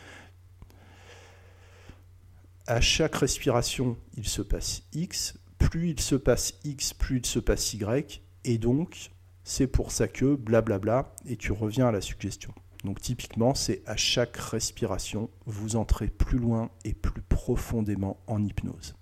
à 2.67 2.81
chaque 2.81 3.15
respiration, 3.15 3.97
il 4.15 4.27
se 4.27 4.41
passe 4.41 4.83
X. 4.93 5.37
Plus 5.57 5.89
il 5.89 5.99
se 5.99 6.15
passe 6.15 6.53
X, 6.63 6.93
plus 6.93 7.17
il 7.17 7.25
se 7.25 7.39
passe 7.39 7.73
Y. 7.73 8.21
Et 8.43 8.57
donc, 8.57 9.11
c'est 9.43 9.67
pour 9.67 9.91
ça 9.91 10.07
que 10.07 10.35
blablabla, 10.35 11.13
et 11.25 11.37
tu 11.37 11.51
reviens 11.51 11.87
à 11.87 11.91
la 11.91 12.01
suggestion. 12.01 12.53
Donc 12.83 12.99
typiquement, 12.99 13.55
c'est 13.55 13.81
à 13.85 13.95
chaque 13.95 14.35
respiration, 14.37 15.29
vous 15.45 15.75
entrez 15.75 16.07
plus 16.07 16.37
loin 16.37 16.69
et 16.83 16.93
plus 16.93 17.21
profondément 17.21 18.17
en 18.27 18.43
hypnose. 18.43 18.95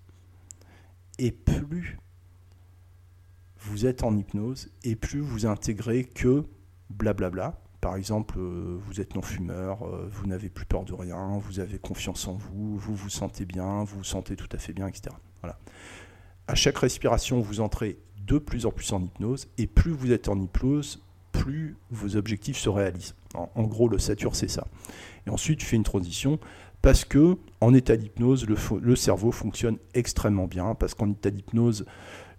Et 1.18 1.32
plus 1.32 1.98
vous 3.58 3.86
êtes 3.86 4.04
en 4.04 4.18
hypnose, 4.18 4.72
et 4.84 4.96
plus 4.96 5.20
vous 5.20 5.46
intégrez 5.46 6.04
que 6.04 6.46
blablabla, 6.90 7.62
par 7.80 7.96
exemple, 7.96 8.38
euh, 8.40 8.78
vous 8.80 9.02
êtes 9.02 9.16
non-fumeur, 9.16 9.84
euh, 9.84 10.08
vous 10.12 10.28
n'avez 10.28 10.50
plus 10.50 10.66
peur 10.66 10.84
de 10.84 10.94
rien, 10.94 11.38
vous 11.40 11.60
avez 11.60 11.80
confiance 11.80 12.28
en 12.28 12.34
vous, 12.34 12.78
vous 12.78 12.96
vous 12.96 13.10
sentez 13.10 13.46
bien, 13.46 13.84
vous 13.84 13.98
vous 13.98 14.04
sentez 14.04 14.36
tout 14.36 14.50
à 14.52 14.58
fait 14.58 14.74
bien, 14.74 14.88
etc. 14.88 15.16
Voilà. 15.42 15.60
À 16.48 16.56
chaque 16.56 16.78
respiration, 16.78 17.40
vous 17.42 17.60
entrez 17.60 18.00
de 18.18 18.38
plus 18.38 18.66
en 18.66 18.72
plus 18.72 18.94
en 18.94 19.02
hypnose, 19.02 19.48
et 19.58 19.68
plus 19.68 19.92
vous 19.92 20.12
êtes 20.12 20.30
en 20.30 20.40
hypnose, 20.40 21.04
plus 21.32 21.78
vos 21.90 22.16
objectifs 22.16 22.58
se 22.58 22.70
réalisent. 22.70 23.16
En, 23.34 23.64
gros, 23.64 23.88
le 23.88 24.00
sature, 24.00 24.36
c'est 24.36 24.50
ça. 24.50 24.68
Et 25.26 25.30
ensuite, 25.30 25.60
tu 25.60 25.66
fais 25.66 25.76
une 25.76 25.84
transition 25.84 26.40
parce 26.82 27.06
que 27.06 27.38
en 27.62 27.74
état 27.74 27.96
d'hypnose, 27.96 28.48
le, 28.48 28.96
cerveau 28.96 29.32
fonctionne 29.32 29.78
extrêmement 29.94 30.48
bien, 30.48 30.74
parce 30.74 30.96
qu'en 30.96 31.12
état 31.12 31.30
d'hypnose, 31.30 31.86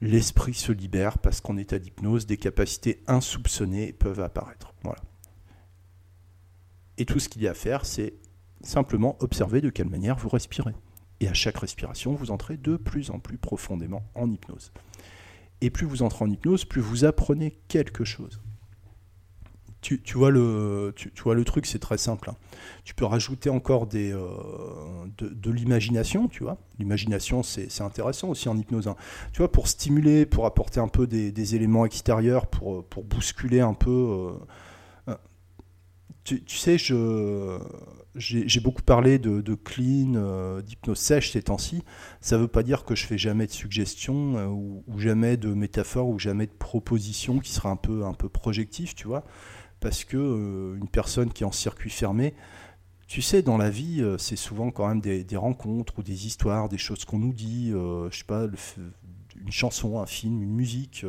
l'esprit 0.00 0.55
se 0.55 0.72
libère, 0.72 1.18
parce 1.18 1.40
qu'en 1.40 1.57
état 1.57 1.78
d'hypnose, 1.78 2.26
des 2.26 2.37
capacités 2.37 3.02
insoupçonnées 3.07 3.92
peuvent 3.92 4.20
apparaître. 4.20 4.74
Et 6.98 7.05
tout 7.05 7.18
ce 7.18 7.28
qu'il 7.28 7.42
y 7.42 7.48
a 7.48 7.52
à 7.52 7.55
faire, 7.55 7.87
c'est 7.87 8.14
simplement 8.62 9.16
observer 9.20 9.61
de 9.61 9.70
quelle 9.70 9.88
manière 9.88 10.16
vous 10.16 10.28
respirez. 10.28 10.74
Et 11.20 11.28
à 11.28 11.35
chaque 11.35 11.59
respiration, 11.59 12.14
vous 12.14 12.31
entrez 12.31 12.57
de 12.57 12.76
plus 12.76 13.11
en 13.11 13.18
plus 13.18 13.38
profondément 13.38 14.02
en 14.14 14.31
hypnose. 14.31 14.72
Et 15.61 15.70
plus 15.70 15.87
vous 15.87 16.02
entrez 16.02 16.24
en 16.24 16.31
hypnose, 16.31 16.64
plus 16.64 16.81
vous 16.81 17.05
apprenez 17.05 17.59
quelque 17.68 18.05
chose. 18.05 18.40
Tu, 19.82 20.00
vois, 20.14 20.30
le, 20.30 20.94
tu, 20.94 21.10
vois 21.24 21.34
le 21.34 21.44
truc, 21.44 21.66
c'est 21.66 21.80
très 21.80 21.98
simple. 21.98 22.30
Hein. 22.30 22.36
Tu 22.84 22.94
peux 22.94 23.04
rajouter 23.04 23.50
encore 23.50 23.88
des, 23.88 24.12
euh, 24.12 24.28
de, 25.18 25.50
l'imagination, 25.50 26.28
tu 26.28 26.44
vois. 26.44 26.56
L'imagination, 26.78 27.42
c'est 27.42 27.80
intéressant 27.80 28.28
aussi 28.28 28.48
en 28.48 28.56
hypnose. 28.56 28.86
hein. 28.86 28.94
Tu 29.32 29.38
vois, 29.38 29.50
pour 29.50 29.66
stimuler, 29.66 30.24
pour 30.24 30.46
apporter 30.46 30.78
un 30.78 30.86
peu 30.86 31.08
des, 31.08 31.54
éléments 31.56 31.84
extérieurs, 31.84 32.46
pour, 32.46 32.86
pour 32.86 33.02
bousculer 33.02 33.60
un 33.60 33.74
peu. 33.74 33.90
Euh, 33.90 34.34
tu, 36.24 36.56
sais, 36.56 36.76
j'ai 36.78 38.60
beaucoup 38.60 38.82
parlé 38.82 39.18
de, 39.18 39.54
clean, 39.54 40.14
euh, 40.14 40.62
d'hypnose 40.62 40.98
sèche 40.98 41.32
ces 41.32 41.42
temps-ci. 41.42 41.82
Ça 42.20 42.36
ne 42.36 42.42
veut 42.42 42.48
pas 42.48 42.62
dire 42.62 42.84
que 42.84 42.94
je 42.94 43.06
fais 43.06 43.18
jamais 43.18 43.46
de 43.46 43.52
suggestions 43.52 44.36
euh, 44.36 44.46
ou, 44.46 44.84
jamais 44.98 45.36
de 45.36 45.52
métaphores 45.52 46.08
ou 46.08 46.18
jamais 46.18 46.46
de 46.46 46.52
propositions 46.52 47.40
qui 47.40 47.52
sera 47.52 47.70
un 47.70 47.76
peu, 47.76 48.04
un 48.04 48.14
peu 48.14 48.28
projectif, 48.28 48.94
tu 48.94 49.08
vois. 49.08 49.24
Parce 49.82 50.04
que 50.04 50.16
euh, 50.16 50.78
une 50.78 50.88
personne 50.88 51.30
qui 51.30 51.42
est 51.42 51.46
en 51.46 51.52
circuit 51.52 51.90
fermé, 51.90 52.34
tu 53.06 53.20
sais, 53.20 53.42
dans 53.42 53.58
la 53.58 53.68
vie, 53.68 54.02
c'est 54.16 54.36
souvent 54.36 54.70
quand 54.70 54.88
même 54.88 55.02
des, 55.02 55.36
rencontres 55.36 55.98
ou 55.98 56.02
des 56.02 56.26
histoires, 56.26 56.70
des 56.70 56.78
choses 56.78 57.04
qu'on 57.04 57.18
nous 57.18 57.34
dit, 57.34 57.70
je 57.70 58.08
sais 58.10 58.24
pas, 58.24 58.46
une 59.36 59.52
chanson, 59.52 60.00
un 60.00 60.06
film, 60.06 60.42
une 60.42 60.54
musique 60.54 61.04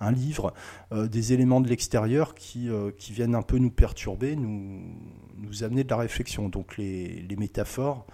un 0.00 0.12
livre, 0.12 0.54
euh, 0.92 1.08
des 1.08 1.32
éléments 1.32 1.60
de 1.60 1.68
l'extérieur 1.68 2.34
qui, 2.34 2.68
euh, 2.68 2.90
viennent 3.10 3.34
un 3.34 3.42
peu 3.42 3.58
nous 3.58 3.70
perturber, 3.70 4.36
nous, 4.36 5.64
amener 5.64 5.84
de 5.84 5.88
la 5.88 5.96
réflexion. 5.96 6.48
Donc 6.48 6.76
les, 6.76 7.22
les 7.22 7.36
métaphores, 7.36 8.06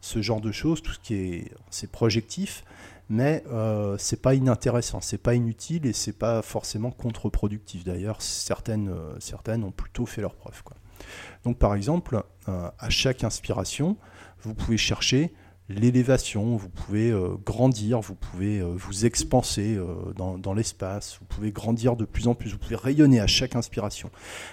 ce 0.00 0.22
genre 0.22 0.40
de 0.40 0.50
choses, 0.50 0.82
tout 0.82 0.92
ce 0.92 0.98
qui 0.98 1.14
est, 1.14 1.86
projectif, 1.92 2.64
mais 3.10 3.44
euh, 3.50 3.96
c'est 3.98 4.22
pas 4.22 4.34
inintéressant, 4.34 5.02
c'est 5.02 5.18
pas 5.18 5.34
inutile 5.34 5.84
et 5.84 5.92
c'est 5.92 6.16
pas 6.16 6.40
forcément 6.40 6.90
contre-productif. 6.90 7.84
D'ailleurs, 7.84 8.22
certaines, 8.22 8.90
certaines 9.18 9.64
ont 9.64 9.72
plutôt 9.72 10.06
fait 10.06 10.22
leur 10.22 10.34
preuve. 10.34 10.62
Donc 11.44 11.58
par 11.58 11.74
exemple, 11.74 12.22
à 12.46 12.90
chaque 12.90 13.24
inspiration, 13.24 13.96
vous 14.42 14.54
pouvez 14.54 14.78
chercher 14.78 15.32
l'élévation, 15.70 16.56
vous 16.56 16.68
pouvez 16.68 17.10
euh, 17.10 17.36
grandir, 17.44 18.00
vous 18.00 18.14
pouvez 18.14 18.58
euh, 18.58 18.72
vous 18.74 19.06
expanser 19.06 19.76
euh, 19.76 20.12
dans, 20.16 20.54
l'espace, 20.54 21.18
vous 21.20 21.26
pouvez 21.26 21.52
grandir 21.52 21.96
de 21.96 22.04
plus 22.04 22.26
en 22.26 22.34
plus, 22.34 22.50
vous 22.50 22.58
pouvez 22.58 22.76
rayonner 22.76 23.20
à 23.20 23.26
chaque 23.26 23.54
inspiration. 23.54 24.10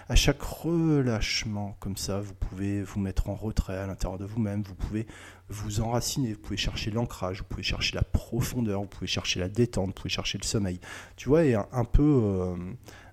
À 0.09 0.15
chaque 0.15 0.41
relâchement, 0.41 1.75
comme 1.79 1.97
ça, 1.97 2.19
vous 2.19 2.33
pouvez 2.35 2.83
vous 2.83 2.99
mettre 2.99 3.29
en 3.29 3.35
retrait 3.35 3.77
à 3.77 3.87
l'intérieur 3.87 4.19
de 4.19 4.25
vous-même, 4.25 4.61
vous 4.61 4.75
pouvez 4.75 5.07
vous 5.49 5.81
enraciner, 5.81 6.33
vous 6.33 6.39
pouvez 6.39 6.57
chercher 6.57 6.91
l'ancrage, 6.91 7.39
vous 7.39 7.45
pouvez 7.45 7.63
chercher 7.63 7.95
la 7.95 8.03
profondeur, 8.03 8.81
vous 8.81 8.87
pouvez 8.87 9.07
chercher 9.07 9.39
la 9.39 9.49
détente, 9.49 9.87
vous 9.87 9.93
pouvez 9.93 10.09
chercher 10.09 10.37
le 10.37 10.45
sommeil. 10.45 10.79
Tu 11.15 11.29
vois, 11.29 11.45
et 11.45 11.55
un, 11.55 11.85
peu, 11.85 12.53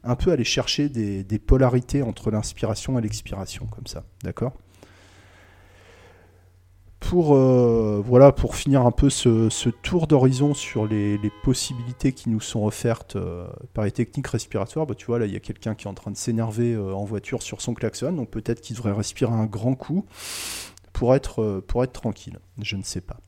un 0.03 0.17
peu 0.17 0.33
aller 0.33 0.45
chercher 0.45 0.89
des 0.89 1.39
polarités 1.39 2.03
entre 2.03 2.31
l'inspiration 2.31 2.99
et 2.99 3.03
l'expiration, 3.03 3.67
comme 3.67 3.87
ça, 3.87 4.05
d'accord? 4.23 4.55
Pour, 7.11 7.37
euh, 7.37 8.03
voilà, 8.03 8.33
pour 8.33 8.57
finir 8.57 8.87
un 8.87 8.91
peu 8.91 9.11
ce, 9.11 9.69
tour 9.69 10.07
d'horizon 10.07 10.55
sur 10.55 10.87
les, 10.87 11.19
possibilités 11.43 12.13
qui 12.13 12.31
nous 12.31 12.41
sont 12.41 12.65
offertes 12.65 13.17
euh, 13.17 13.47
par 13.75 13.85
les 13.85 13.91
techniques 13.91 14.29
respiratoires, 14.29 14.87
bah, 14.87 14.95
tu 14.95 15.05
vois, 15.07 15.19
là, 15.19 15.27
il 15.27 15.33
y 15.33 15.37
a 15.37 15.41
quelqu'un 15.41 15.75
qui 15.75 15.85
est 15.85 15.91
en 15.91 15.95
train 15.95 16.11
de 16.11 16.17
s'énerver 16.17 16.73
euh, 16.73 16.95
en 16.95 17.05
voiture 17.05 17.43
sur 17.43 17.61
son 17.61 17.75
klaxon, 17.75 18.13
donc 18.15 18.31
peut-être 18.31 18.63
qu'il 18.63 18.75
devrait 18.75 18.93
respirer 18.93 19.33
un 19.33 19.45
grand 19.45 19.75
coup 19.75 20.07
pour 20.95 21.15
être, 21.15 21.63
pour 21.69 21.85
être 21.85 21.93
tranquille. 21.93 22.39
Je 22.63 22.77
ne 22.77 22.83
sais 22.83 23.03
pas. 23.03 23.19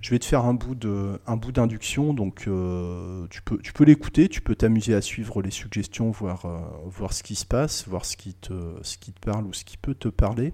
Je 0.00 0.10
vais 0.10 0.18
te 0.18 0.24
faire 0.24 0.44
un 0.44 0.54
bout 0.54 0.74
d'induction, 0.74 2.12
donc 2.12 2.46
tu 3.30 3.42
peux, 3.42 3.58
tu 3.58 3.72
peux 3.72 3.84
l'écouter, 3.84 4.28
tu 4.28 4.40
peux 4.40 4.54
t'amuser 4.54 4.94
à 4.94 5.00
suivre 5.00 5.42
les 5.42 5.50
suggestions, 5.50 6.10
voir, 6.10 6.46
voir 6.86 7.12
ce 7.12 7.22
qui 7.22 7.34
se 7.34 7.46
passe, 7.46 7.86
voir 7.88 8.04
ce 8.04 8.16
qui, 8.16 8.34
te, 8.34 8.74
ce 8.82 8.98
qui 8.98 9.12
te 9.12 9.20
parle 9.20 9.46
ou 9.46 9.52
ce 9.52 9.64
qui 9.64 9.76
peut 9.76 9.94
te 9.94 10.08
parler. 10.08 10.52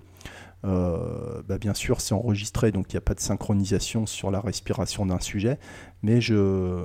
Euh, 0.64 1.42
bah, 1.46 1.58
bien 1.58 1.74
sûr, 1.74 2.00
c'est 2.00 2.14
enregistré, 2.14 2.72
donc 2.72 2.92
il 2.92 2.96
n'y 2.96 2.98
a 2.98 3.02
pas 3.02 3.14
de 3.14 3.20
synchronisation 3.20 4.06
sur 4.06 4.30
la 4.30 4.40
respiration 4.40 5.06
d'un 5.06 5.20
sujet. 5.20 5.58
Mais 6.02 6.20
je, 6.20 6.84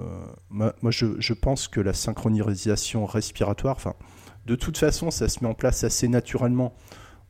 moi, 0.49 0.73
je, 0.89 1.33
pense 1.33 1.67
que 1.67 1.79
la 1.79 1.93
synchronisation 1.93 3.05
respiratoire, 3.05 3.77
de 4.45 4.55
toute 4.55 4.77
façon, 4.77 5.09
ça 5.09 5.29
se 5.29 5.43
met 5.43 5.49
en 5.49 5.53
place 5.53 5.83
assez 5.83 6.07
naturellement 6.07 6.73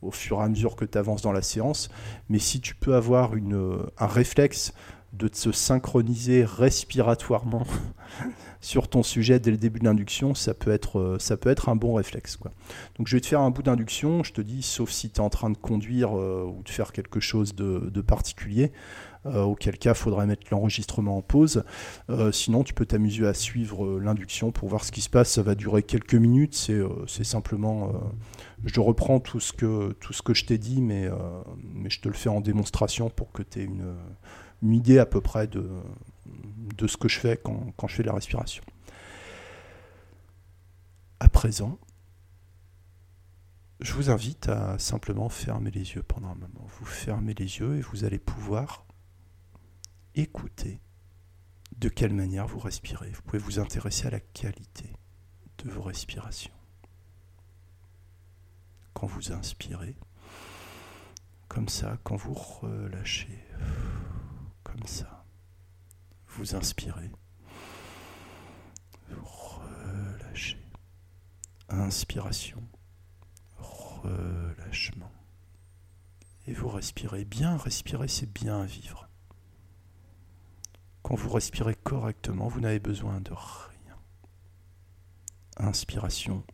au 0.02 0.12
fur 0.12 0.40
et 0.40 0.44
à 0.44 0.50
mesure 0.50 0.76
que 0.76 0.86
tu 0.86 0.98
avances 0.98 1.22
dans 1.22 1.32
la 1.32 1.42
séance. 1.42 1.90
Mais 2.30 2.40
si 2.40 2.62
tu 2.62 2.76
peux 2.76 2.96
avoir 2.96 3.36
une, 3.36 3.80
un 3.98 4.08
réflexe 4.08 4.74
de 5.14 5.30
se 5.32 5.52
synchroniser 5.52 6.46
respiratoirement 6.46 7.68
sur 8.62 8.88
ton 8.88 9.04
sujet 9.04 9.40
dès 9.40 9.52
le 9.52 9.58
début 9.58 9.80
de 9.80 9.86
l'induction, 9.86 10.34
ça, 10.36 10.54
peut 10.54 10.72
être, 10.72 11.00
euh, 11.00 11.20
ça 11.20 11.36
peut 11.36 11.50
être 11.50 11.68
un 11.68 11.76
bon 11.76 11.96
réflexe. 11.96 12.38
Quoi. 12.38 12.52
Donc 12.98 13.08
je 13.08 13.18
vais 13.18 13.22
te 13.22 13.28
faire 13.28 13.42
un 13.42 13.50
bout 13.50 13.64
d'induction, 13.64 14.24
je 14.24 14.32
te 14.32 14.42
dis, 14.42 14.62
sauf 14.62 14.90
si 14.90 15.10
tu 15.10 15.18
es 15.18 15.20
en 15.20 15.30
train 15.30 15.50
de 15.50 15.58
conduire 15.58 16.18
euh, 16.18 16.46
ou 16.46 16.64
de 16.64 16.70
faire 16.70 16.94
quelque 16.94 17.20
chose 17.20 17.56
de, 17.56 18.02
particulier, 18.02 18.72
euh, 19.26 19.44
auquel 19.44 19.78
cas 19.78 19.92
il 19.92 19.98
faudrait 19.98 20.26
mettre 20.26 20.48
l'enregistrement 20.50 21.18
en 21.18 21.22
pause. 21.22 21.64
sinon, 22.32 22.64
tu 22.64 22.74
peux 22.74 22.86
t'amuser 22.86 23.28
à 23.28 23.34
suivre 23.34 24.00
l'induction 24.00 24.52
pour 24.52 24.70
voir 24.70 24.84
ce 24.84 24.92
qui 24.92 25.02
se 25.02 25.10
passe. 25.10 25.32
Ça 25.32 25.44
va 25.44 25.56
durer 25.56 25.84
quelques 25.84 26.16
minutes, 26.16 26.56
c'est 26.56 27.24
simplement... 27.24 27.92
je 28.66 28.80
reprends 28.80 29.20
tout 29.20 29.40
ce 29.40 29.54
que, 29.54 29.96
je 30.34 30.46
t'ai 30.46 30.58
dit, 30.58 30.82
mais, 30.82 31.10
mais 31.64 31.90
je 31.90 32.02
te 32.02 32.08
le 32.08 32.14
fais 32.14 32.30
en 32.30 32.42
démonstration 32.42 33.10
pour 33.10 33.32
que 33.32 33.44
tu 33.44 33.60
aies 33.62 33.64
une, 33.66 33.96
idée 34.74 35.00
à 35.00 35.06
peu 35.06 35.22
près 35.22 35.48
de, 35.48 35.68
de 36.78 36.88
ce 36.88 36.98
que 36.98 37.08
je 37.08 37.20
fais 37.20 37.38
quand, 37.38 37.74
quand 37.78 37.88
je 37.88 37.96
fais 37.96 38.04
la 38.04 38.14
respiration. 38.14 38.64
À 41.20 41.30
présent, 41.30 41.80
je 43.82 43.94
vous 43.94 44.12
invite 44.12 44.48
à 44.48 44.78
simplement 44.78 45.28
fermer 45.30 45.72
les 45.72 45.94
yeux 45.94 46.04
pendant 46.04 46.30
un 46.30 46.36
moment. 46.36 46.68
Vous 46.80 46.86
fermez 46.86 47.34
les 47.34 47.58
yeux 47.58 47.78
et 47.78 47.82
vous 47.82 48.04
allez 48.04 48.20
pouvoir 48.20 48.86
écouter 50.14 50.80
de 51.78 51.90
quelle 51.90 52.14
manière 52.14 52.48
vous 52.48 52.60
respirez. 52.60 53.10
Vous 53.10 53.24
pouvez 53.24 53.40
vous 53.40 53.60
intéresser 53.60 54.08
à 54.08 54.12
la 54.12 54.20
qualité 54.20 54.86
de 55.64 55.70
vos 55.72 55.82
respirations. 55.82 56.61
Quand 59.02 59.08
vous 59.08 59.32
inspirez, 59.32 59.98
comme 61.48 61.68
ça, 61.70 61.98
quand 62.04 62.18
vous 62.18 62.36
relâchez, 62.36 63.44
comme 64.64 64.86
ça, 64.86 65.26
vous 66.28 66.54
inspirez, 66.54 67.12
vous 69.10 69.26
relâchez. 69.26 70.64
Inspiration 71.70 72.62
relâchement. 73.58 75.12
Et 76.46 76.54
vous 76.54 76.70
respirez 76.70 77.26
bien, 77.26 77.58
respirer 77.58 78.08
c'est 78.08 78.32
bien 78.32 78.66
vivre. 78.66 79.10
Quand 81.02 81.16
vous 81.16 81.32
respirez 81.32 81.74
correctement, 81.74 82.48
vous 82.50 82.62
n'avez 82.62 82.80
besoin 82.80 83.20
de 83.20 83.32
rien. 83.34 83.98
Inspiration 85.58 86.46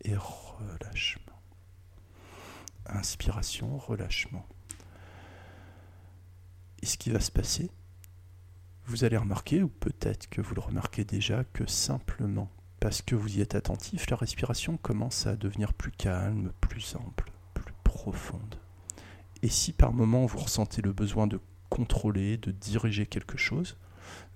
et 0.00 0.16
relâchement. 0.16 1.27
Inspiration, 2.88 3.78
relâchement. 3.78 4.46
Et 6.82 6.86
ce 6.86 6.96
qui 6.96 7.10
va 7.10 7.20
se 7.20 7.30
passer, 7.30 7.70
vous 8.86 9.04
allez 9.04 9.16
remarquer, 9.16 9.62
ou 9.62 9.68
peut-être 9.68 10.28
que 10.28 10.40
vous 10.40 10.54
le 10.54 10.60
remarquez 10.60 11.04
déjà, 11.04 11.44
que 11.44 11.66
simplement 11.66 12.50
parce 12.80 13.02
que 13.02 13.16
vous 13.16 13.38
y 13.38 13.40
êtes 13.40 13.54
attentif, 13.54 14.08
la 14.08 14.16
respiration 14.16 14.76
commence 14.76 15.26
à 15.26 15.36
devenir 15.36 15.74
plus 15.74 15.90
calme, 15.90 16.52
plus 16.60 16.94
ample, 16.94 17.30
plus 17.54 17.74
profonde. 17.82 18.56
Et 19.42 19.48
si 19.48 19.72
par 19.72 19.92
moment 19.92 20.26
vous 20.26 20.38
ressentez 20.38 20.82
le 20.82 20.92
besoin 20.92 21.26
de 21.26 21.40
contrôler, 21.68 22.36
de 22.36 22.50
diriger 22.50 23.06
quelque 23.06 23.36
chose, 23.36 23.76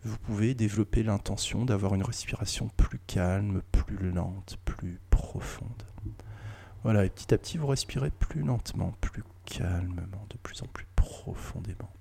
vous 0.04 0.18
pouvez 0.18 0.54
développer 0.54 1.02
l'intention 1.02 1.64
d'avoir 1.64 1.94
une 1.94 2.02
respiration 2.02 2.68
plus 2.76 2.98
calme, 3.06 3.62
plus 3.70 4.10
lente, 4.10 4.58
plus 4.64 5.00
profonde. 5.10 5.82
Voilà, 6.82 7.04
et 7.04 7.10
petit 7.10 7.32
à 7.32 7.38
petit, 7.38 7.58
vous 7.58 7.68
respirez 7.68 8.10
plus 8.10 8.42
lentement, 8.42 8.92
plus 9.00 9.22
calmement, 9.44 10.26
de 10.30 10.36
plus 10.42 10.62
en 10.62 10.66
plus 10.66 10.86
profondément. 10.96 11.92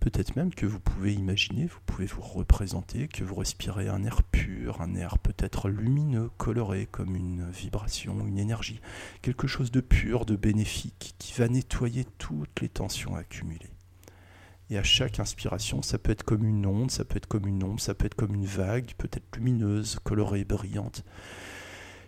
Peut-être 0.00 0.36
même 0.36 0.54
que 0.54 0.66
vous 0.66 0.78
pouvez 0.78 1.14
imaginer, 1.14 1.66
vous 1.66 1.80
pouvez 1.84 2.06
vous 2.06 2.22
représenter 2.22 3.08
que 3.08 3.24
vous 3.24 3.34
respirez 3.34 3.88
un 3.88 4.04
air 4.04 4.22
pur, 4.22 4.80
un 4.80 4.94
air 4.94 5.18
peut-être 5.18 5.68
lumineux, 5.68 6.30
coloré 6.36 6.86
comme 6.86 7.16
une 7.16 7.50
vibration, 7.50 8.26
une 8.26 8.38
énergie, 8.38 8.80
quelque 9.22 9.48
chose 9.48 9.72
de 9.72 9.80
pur, 9.80 10.24
de 10.24 10.36
bénéfique, 10.36 11.14
qui 11.18 11.32
va 11.34 11.48
nettoyer 11.48 12.04
toutes 12.18 12.60
les 12.60 12.68
tensions 12.68 13.16
accumulées. 13.16 13.75
Et 14.68 14.78
à 14.78 14.82
chaque 14.82 15.20
inspiration, 15.20 15.80
ça 15.82 15.98
peut 15.98 16.10
être 16.10 16.24
comme 16.24 16.44
une 16.44 16.66
onde, 16.66 16.90
ça 16.90 17.04
peut 17.04 17.16
être 17.16 17.26
comme 17.26 17.46
une 17.46 17.62
ombre, 17.62 17.80
ça 17.80 17.94
peut 17.94 18.06
être 18.06 18.16
comme 18.16 18.34
une 18.34 18.46
vague, 18.46 18.94
peut-être 18.98 19.36
lumineuse, 19.36 19.98
colorée, 20.02 20.44
brillante, 20.44 21.04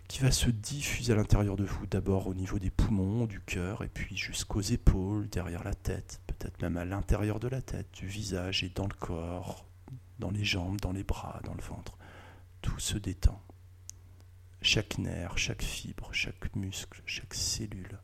qui 0.09 0.21
va 0.21 0.33
se 0.33 0.51
diffuser 0.51 1.13
à 1.13 1.17
l'intérieur 1.17 1.55
de 1.55 1.65
vous, 1.65 1.87
d'abord 1.87 2.27
au 2.27 2.35
niveau 2.35 2.59
des 2.59 2.71
poumons, 2.71 3.27
du 3.27 3.41
cœur, 3.41 3.85
et 3.85 3.89
puis 3.89 4.17
jusqu'aux 4.17 4.61
épaules, 4.61 5.29
derrière 5.29 5.63
la 5.63 5.75
tête, 5.75 6.21
peut-être 6.27 6.61
même 6.61 6.77
à 6.77 6.85
l'intérieur 6.85 7.39
de 7.39 7.47
la 7.47 7.63
tête, 7.63 7.87
du 7.93 8.07
visage 8.07 8.65
et 8.65 8.71
dans 8.71 8.89
le 8.89 8.95
corps, 8.95 9.65
dans 10.19 10.31
les 10.31 10.45
jambes, 10.45 10.81
dans 10.81 10.93
les 10.93 11.05
bras, 11.05 11.41
dans 11.45 11.55
le 11.55 11.63
ventre. 11.63 11.97
Tout 12.61 12.81
se 12.81 12.99
détend. 12.99 13.41
Chaque 14.63 14.99
nerf, 14.99 15.39
chaque 15.39 15.63
fibre, 15.63 16.09
chaque 16.13 16.57
muscle, 16.57 17.03
chaque 17.07 17.35
cellule. 17.35 18.01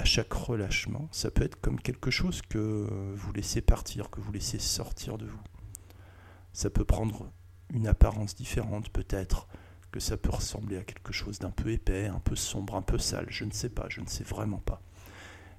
À 0.00 0.04
chaque 0.06 0.32
relâchement, 0.32 1.10
ça 1.12 1.30
peut 1.30 1.44
être 1.44 1.60
comme 1.60 1.78
quelque 1.78 2.10
chose 2.10 2.40
que 2.40 3.12
vous 3.14 3.32
laissez 3.34 3.60
partir, 3.60 4.08
que 4.08 4.18
vous 4.18 4.32
laissez 4.32 4.58
sortir 4.58 5.18
de 5.18 5.26
vous. 5.26 5.42
Ça 6.54 6.70
peut 6.70 6.86
prendre 6.86 7.30
une 7.68 7.86
apparence 7.86 8.34
différente, 8.34 8.88
peut-être 8.88 9.46
que 9.92 10.00
ça 10.00 10.16
peut 10.16 10.30
ressembler 10.30 10.78
à 10.78 10.84
quelque 10.84 11.12
chose 11.12 11.38
d'un 11.38 11.50
peu 11.50 11.70
épais, 11.70 12.06
un 12.06 12.18
peu 12.18 12.34
sombre, 12.34 12.76
un 12.76 12.82
peu 12.82 12.96
sale. 12.96 13.26
Je 13.28 13.44
ne 13.44 13.50
sais 13.50 13.68
pas, 13.68 13.90
je 13.90 14.00
ne 14.00 14.06
sais 14.06 14.24
vraiment 14.24 14.60
pas. 14.60 14.80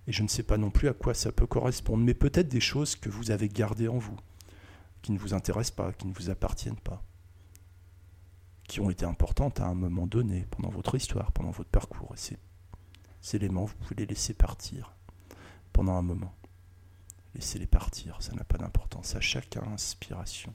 Et 0.07 0.11
je 0.11 0.23
ne 0.23 0.27
sais 0.27 0.41
pas 0.41 0.57
non 0.57 0.71
plus 0.71 0.87
à 0.87 0.93
quoi 0.93 1.13
ça 1.13 1.31
peut 1.31 1.45
correspondre, 1.45 2.03
mais 2.03 2.15
peut-être 2.15 2.49
des 2.49 2.61
choses 2.61 2.95
que 2.95 3.09
vous 3.09 3.29
avez 3.29 3.47
gardées 3.47 3.89
en 3.89 3.99
vous, 3.99 4.17
qui 5.03 5.11
ne 5.11 5.19
vous 5.19 5.35
intéressent 5.35 5.75
pas, 5.75 5.93
qui 5.93 6.07
ne 6.07 6.13
vous 6.13 6.31
appartiennent 6.31 6.79
pas, 6.79 7.03
qui 8.67 8.79
ont 8.79 8.89
été 8.89 9.05
importantes 9.05 9.59
à 9.59 9.67
un 9.67 9.75
moment 9.75 10.07
donné, 10.07 10.47
pendant 10.49 10.69
votre 10.69 10.95
histoire, 10.95 11.31
pendant 11.31 11.51
votre 11.51 11.69
parcours. 11.69 12.15
Éléments, 13.33 13.65
vous 13.65 13.75
pouvez 13.75 13.95
les 13.95 14.05
laisser 14.05 14.33
partir 14.33 14.93
pendant 15.73 15.93
un 15.93 16.01
moment. 16.01 16.33
Laissez-les 17.35 17.67
partir, 17.67 18.21
ça 18.21 18.33
n'a 18.33 18.43
pas 18.43 18.57
d'importance. 18.57 19.15
À 19.15 19.21
chaque 19.21 19.55
inspiration, 19.57 20.53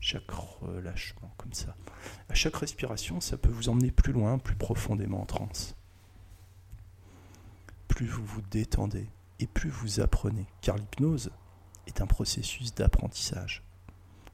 chaque 0.00 0.30
relâchement 0.30 1.32
comme 1.36 1.52
ça. 1.52 1.76
À 2.28 2.34
chaque 2.34 2.56
respiration, 2.56 3.20
ça 3.20 3.36
peut 3.36 3.50
vous 3.50 3.68
emmener 3.68 3.90
plus 3.90 4.12
loin, 4.12 4.38
plus 4.38 4.56
profondément 4.56 5.20
en 5.20 5.26
transe. 5.26 5.74
Plus 7.88 8.06
vous 8.06 8.24
vous 8.24 8.42
détendez 8.42 9.08
et 9.38 9.46
plus 9.46 9.70
vous 9.70 10.00
apprenez, 10.00 10.46
car 10.60 10.76
l'hypnose 10.76 11.30
est 11.86 12.00
un 12.00 12.06
processus 12.06 12.74
d'apprentissage, 12.74 13.62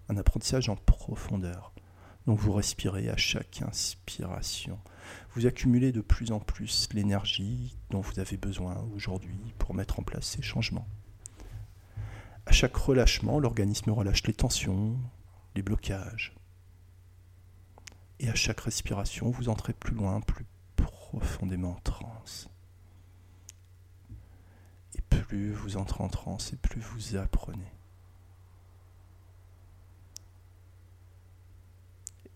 un 0.08 0.16
apprentissage 0.16 0.68
en 0.68 0.76
profondeur. 0.76 1.72
Donc 2.26 2.38
vous 2.38 2.52
respirez 2.52 3.08
à 3.08 3.16
chaque 3.16 3.62
inspiration. 3.62 4.78
Vous 5.34 5.46
accumulez 5.46 5.92
de 5.92 6.00
plus 6.00 6.32
en 6.32 6.40
plus 6.40 6.88
l'énergie 6.92 7.76
dont 7.90 8.00
vous 8.00 8.18
avez 8.20 8.36
besoin 8.36 8.76
aujourd'hui 8.94 9.54
pour 9.58 9.74
mettre 9.74 10.00
en 10.00 10.02
place 10.02 10.26
ces 10.26 10.42
changements. 10.42 10.86
À 12.46 12.52
chaque 12.52 12.76
relâchement, 12.76 13.38
l'organisme 13.38 13.90
relâche 13.90 14.24
les 14.24 14.34
tensions, 14.34 14.98
les 15.54 15.62
blocages. 15.62 16.34
Et 18.18 18.28
à 18.28 18.34
chaque 18.34 18.60
respiration, 18.60 19.30
vous 19.30 19.48
entrez 19.48 19.72
plus 19.72 19.94
loin, 19.94 20.20
plus 20.20 20.46
profondément 20.76 21.72
en 21.72 21.80
transe. 21.80 22.48
Et 24.96 25.02
plus 25.02 25.52
vous 25.52 25.76
entrez 25.76 26.02
en 26.02 26.08
transe, 26.08 26.52
et 26.52 26.56
plus 26.56 26.80
vous 26.80 27.16
apprenez. 27.16 27.72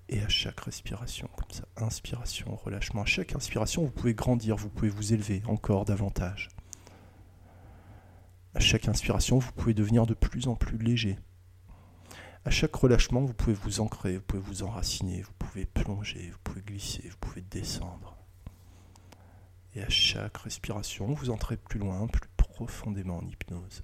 Et 0.09 0.21
à 0.23 0.29
chaque 0.29 0.61
respiration, 0.61 1.29
comme 1.37 1.51
ça, 1.51 1.65
inspiration, 1.77 2.57
relâchement, 2.57 3.03
à 3.03 3.07
chaque 3.07 3.35
inspiration, 3.35 3.85
vous 3.85 3.91
pouvez 3.91 4.15
grandir, 4.15 4.57
vous 4.57 4.69
pouvez 4.69 4.89
vous 4.89 5.13
élever 5.13 5.43
encore 5.47 5.85
davantage. 5.85 6.49
À 8.55 8.61
chaque 8.61 8.89
inspiration, 8.89 9.39
vous 9.39 9.53
pouvez 9.53 9.75
devenir 9.75 10.07
de 10.07 10.15
plus 10.15 10.47
en 10.47 10.55
plus 10.55 10.79
léger, 10.79 11.19
à 12.47 12.51
chaque 12.51 12.77
relâchement, 12.77 13.25
vous 13.25 13.35
pouvez 13.35 13.55
vous 13.55 13.81
ancrer, 13.81 14.19
vous 14.19 14.23
pouvez 14.23 14.41
vous 14.41 14.63
enraciner, 14.63 15.21
vous 15.21 15.33
pouvez 15.37 15.67
plonger, 15.67 16.31
vous 16.31 16.39
pouvez 16.45 16.61
glisser, 16.61 17.03
vous 17.09 17.17
pouvez 17.17 17.41
descendre. 17.41 18.17
Et 19.75 19.83
à 19.83 19.89
chaque 19.89 20.37
respiration, 20.37 21.13
vous 21.13 21.31
entrez 21.31 21.57
plus 21.57 21.81
loin, 21.81 22.07
plus 22.07 22.29
profondément 22.37 23.17
en 23.17 23.27
hypnose. 23.27 23.83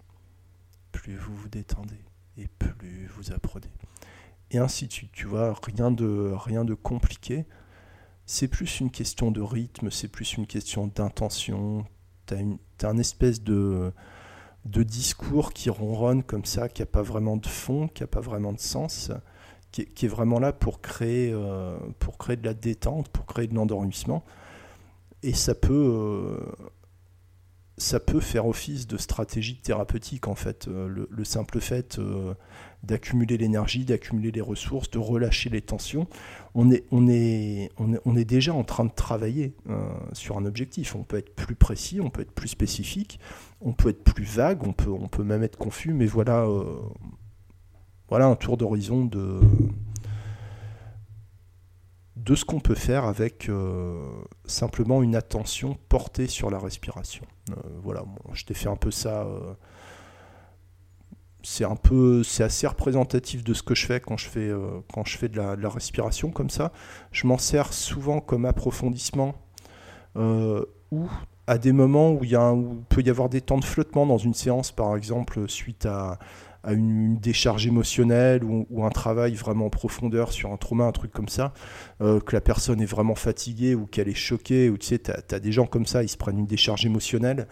Plus 0.92 1.16
vous 1.16 1.34
vous 1.34 1.48
détendez 1.48 2.04
et 2.36 2.46
plus 2.46 3.08
vous 3.08 3.32
apprenez. 3.32 3.72
Et 4.52 4.58
ainsi 4.58 4.86
de 4.86 4.92
suite, 4.92 5.10
tu 5.12 5.26
vois, 5.26 5.54
rien 5.64 5.90
de, 5.90 6.32
rien 6.34 6.64
de 6.64 6.74
compliqué. 6.74 7.46
C'est 8.26 8.48
plus 8.48 8.80
une 8.80 8.90
question 8.90 9.30
de 9.30 9.40
rythme, 9.40 9.90
c'est 9.90 10.08
plus 10.08 10.34
une 10.36 10.46
question 10.46 10.86
d'intention. 10.86 11.84
Tu 12.26 12.34
as, 12.34 12.86
as 12.86 12.88
un 12.88 12.98
espèce 12.98 13.42
de, 13.42 13.92
de 14.64 14.82
discours 14.82 15.52
qui 15.52 15.70
ronronne 15.70 16.22
comme 16.22 16.44
ça, 16.44 16.68
qui 16.68 16.82
n'a 16.82 16.86
pas 16.86 17.02
vraiment 17.02 17.36
de 17.36 17.46
fond, 17.46 17.88
qui 17.88 18.02
n'a 18.02 18.06
pas 18.06 18.20
vraiment 18.20 18.52
de 18.52 18.60
sens, 18.60 19.10
qui 19.72 19.82
est, 19.82 20.08
vraiment 20.08 20.38
là 20.38 20.52
pour 20.52 20.80
créer, 20.82 21.32
euh, 21.32 21.78
pour 21.98 22.18
créer 22.18 22.36
de 22.36 22.44
la 22.44 22.54
détente, 22.54 23.08
pour 23.08 23.24
créer 23.26 23.46
de 23.46 23.54
l'endormissement. 23.54 24.22
Et 25.22 25.32
ça 25.32 25.54
peut, 25.54 25.72
euh, 25.72 26.36
ça 27.82 28.00
peut 28.00 28.20
faire 28.20 28.46
office 28.46 28.86
de 28.86 28.96
stratégie 28.96 29.56
thérapeutique 29.56 30.28
en 30.28 30.34
fait. 30.34 30.68
Euh, 30.68 31.06
le, 31.08 31.24
simple 31.24 31.60
fait 31.60 32.00
d'accumuler 32.82 33.38
l'énergie, 33.38 33.84
d'accumuler 33.84 34.32
les 34.32 34.40
ressources, 34.40 34.90
de 34.90 34.98
relâcher 34.98 35.50
les 35.50 35.62
tensions, 35.62 36.08
on 36.54 36.70
est, 36.70 36.84
on 36.90 37.06
est, 37.08 37.70
on 37.78 38.16
est, 38.16 38.24
déjà 38.24 38.52
en 38.52 38.64
train 38.64 38.84
de 38.84 38.90
travailler 38.90 39.54
sur 40.12 40.36
un 40.36 40.44
objectif. 40.44 40.96
On 40.96 41.04
peut 41.04 41.16
être 41.16 41.34
plus 41.34 41.54
précis, 41.54 42.00
on 42.00 42.10
peut 42.10 42.22
être 42.22 42.32
plus 42.32 42.48
spécifique, 42.48 43.20
on 43.64 43.72
peut 43.72 43.90
être 43.90 44.02
plus 44.02 44.24
vague, 44.24 44.66
on 44.66 44.72
peut, 44.72 44.90
on 44.90 45.08
peut 45.08 45.24
même 45.24 45.42
être 45.42 45.56
confus, 45.56 45.92
mais 45.92 46.06
voilà, 46.06 46.44
euh, 46.44 46.80
voilà 48.08 48.26
un 48.26 48.36
tour 48.36 48.56
d'horizon 48.56 49.04
de, 49.04 49.40
de 52.16 52.34
ce 52.34 52.44
qu'on 52.44 52.60
peut 52.60 52.74
faire 52.74 53.04
avec 53.04 53.50
simplement 54.44 55.02
une 55.02 55.16
attention 55.16 55.78
portée 55.88 56.26
sur 56.26 56.50
la 56.50 56.58
respiration. 56.58 57.24
voilà, 57.82 58.04
je 58.32 58.44
t'ai 58.44 58.54
fait 58.54 58.68
un 58.68 58.76
peu 58.76 58.90
ça 58.90 59.26
c'est 61.42 61.64
un 61.64 61.76
peu, 61.76 62.22
c'est 62.22 62.44
assez 62.44 62.66
représentatif 62.66 63.44
de 63.44 63.54
ce 63.54 63.62
que 63.62 63.74
je 63.74 63.86
fais 63.86 64.00
quand 64.00 64.16
je 64.16 64.28
fais, 64.28 64.48
euh, 64.48 64.80
quand 64.92 65.04
je 65.04 65.18
fais 65.18 65.28
de 65.28 65.36
la, 65.36 65.68
respiration 65.68 66.30
comme 66.30 66.50
ça. 66.50 66.72
Je 67.10 67.26
m'en 67.26 67.38
sers 67.38 67.72
souvent 67.72 68.20
comme 68.20 68.44
approfondissement 68.44 69.34
euh, 70.16 70.64
ou 70.90 71.08
à 71.46 71.58
des 71.58 71.72
moments 71.72 72.12
où 72.12 72.24
il, 72.24 72.38
peut 72.88 73.02
y 73.02 73.10
avoir 73.10 73.28
des 73.28 73.40
temps 73.40 73.58
de 73.58 73.64
flottement 73.64 74.06
dans 74.06 74.18
une 74.18 74.34
séance, 74.34 74.70
par 74.70 74.96
exemple, 74.96 75.48
suite 75.48 75.86
à, 75.86 76.18
une, 76.68 77.18
décharge 77.18 77.66
émotionnelle 77.66 78.44
ou, 78.44 78.84
un 78.84 78.90
travail 78.90 79.34
vraiment 79.34 79.66
en 79.66 79.70
profondeur 79.70 80.32
sur 80.32 80.52
un 80.52 80.56
trauma, 80.56 80.84
un 80.84 80.92
truc 80.92 81.12
comme 81.12 81.28
ça, 81.28 81.52
euh, 82.00 82.20
que 82.20 82.34
la 82.34 82.40
personne 82.40 82.80
est 82.80 82.86
vraiment 82.86 83.14
fatiguée 83.14 83.74
ou 83.74 83.86
qu'elle 83.86 84.08
est 84.08 84.14
choquée, 84.14 84.68
ou 84.68 84.78
tu 84.78 84.86
sais, 84.86 84.98
tu 84.98 85.10
as, 85.10 85.40
des 85.40 85.52
gens 85.52 85.66
comme 85.66 85.86
ça, 85.86 86.02
ils 86.02 86.08
se 86.08 86.16
prennent 86.16 86.38
une 86.38 86.46
décharge 86.46 86.84
émotionnelle. 86.86 87.46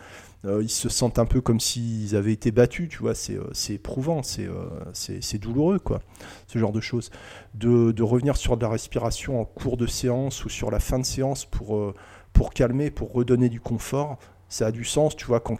Euh, 0.46 0.62
ils 0.62 0.70
se 0.70 0.88
sentent 0.88 1.18
un 1.18 1.26
peu 1.26 1.42
comme 1.42 1.61
s'ils 1.61 2.16
avaient 2.16 2.32
été 2.32 2.50
battus, 2.50 2.88
tu 2.88 2.98
vois, 2.98 3.14
c'est 3.14 3.36
euh, 3.36 3.52
éprouvant, 3.68 4.22
euh, 4.38 4.70
c'est 4.94 5.38
douloureux, 5.38 5.78
quoi, 5.78 6.00
ce 6.46 6.58
genre 6.58 6.72
de 6.72 6.80
choses. 6.80 7.11
De, 7.54 7.92
de, 7.92 8.02
revenir 8.02 8.36
sur 8.36 8.56
de 8.56 8.62
la 8.62 8.70
respiration 8.70 9.40
en 9.40 9.44
cours 9.44 9.76
de 9.76 9.86
séance 9.86 10.44
ou 10.44 10.48
sur 10.48 10.70
la 10.70 10.80
fin 10.80 10.98
de 10.98 11.04
séance 11.04 11.44
pour, 11.44 11.94
pour 12.32 12.54
calmer, 12.54 12.90
pour 12.90 13.12
redonner 13.12 13.50
du 13.50 13.61
confort, 13.61 14.18
ça 14.48 14.68
a 14.68 14.72
du 14.72 14.84
sens, 14.84 15.14
tu 15.14 15.26
vois, 15.26 15.40
quand, 15.40 15.58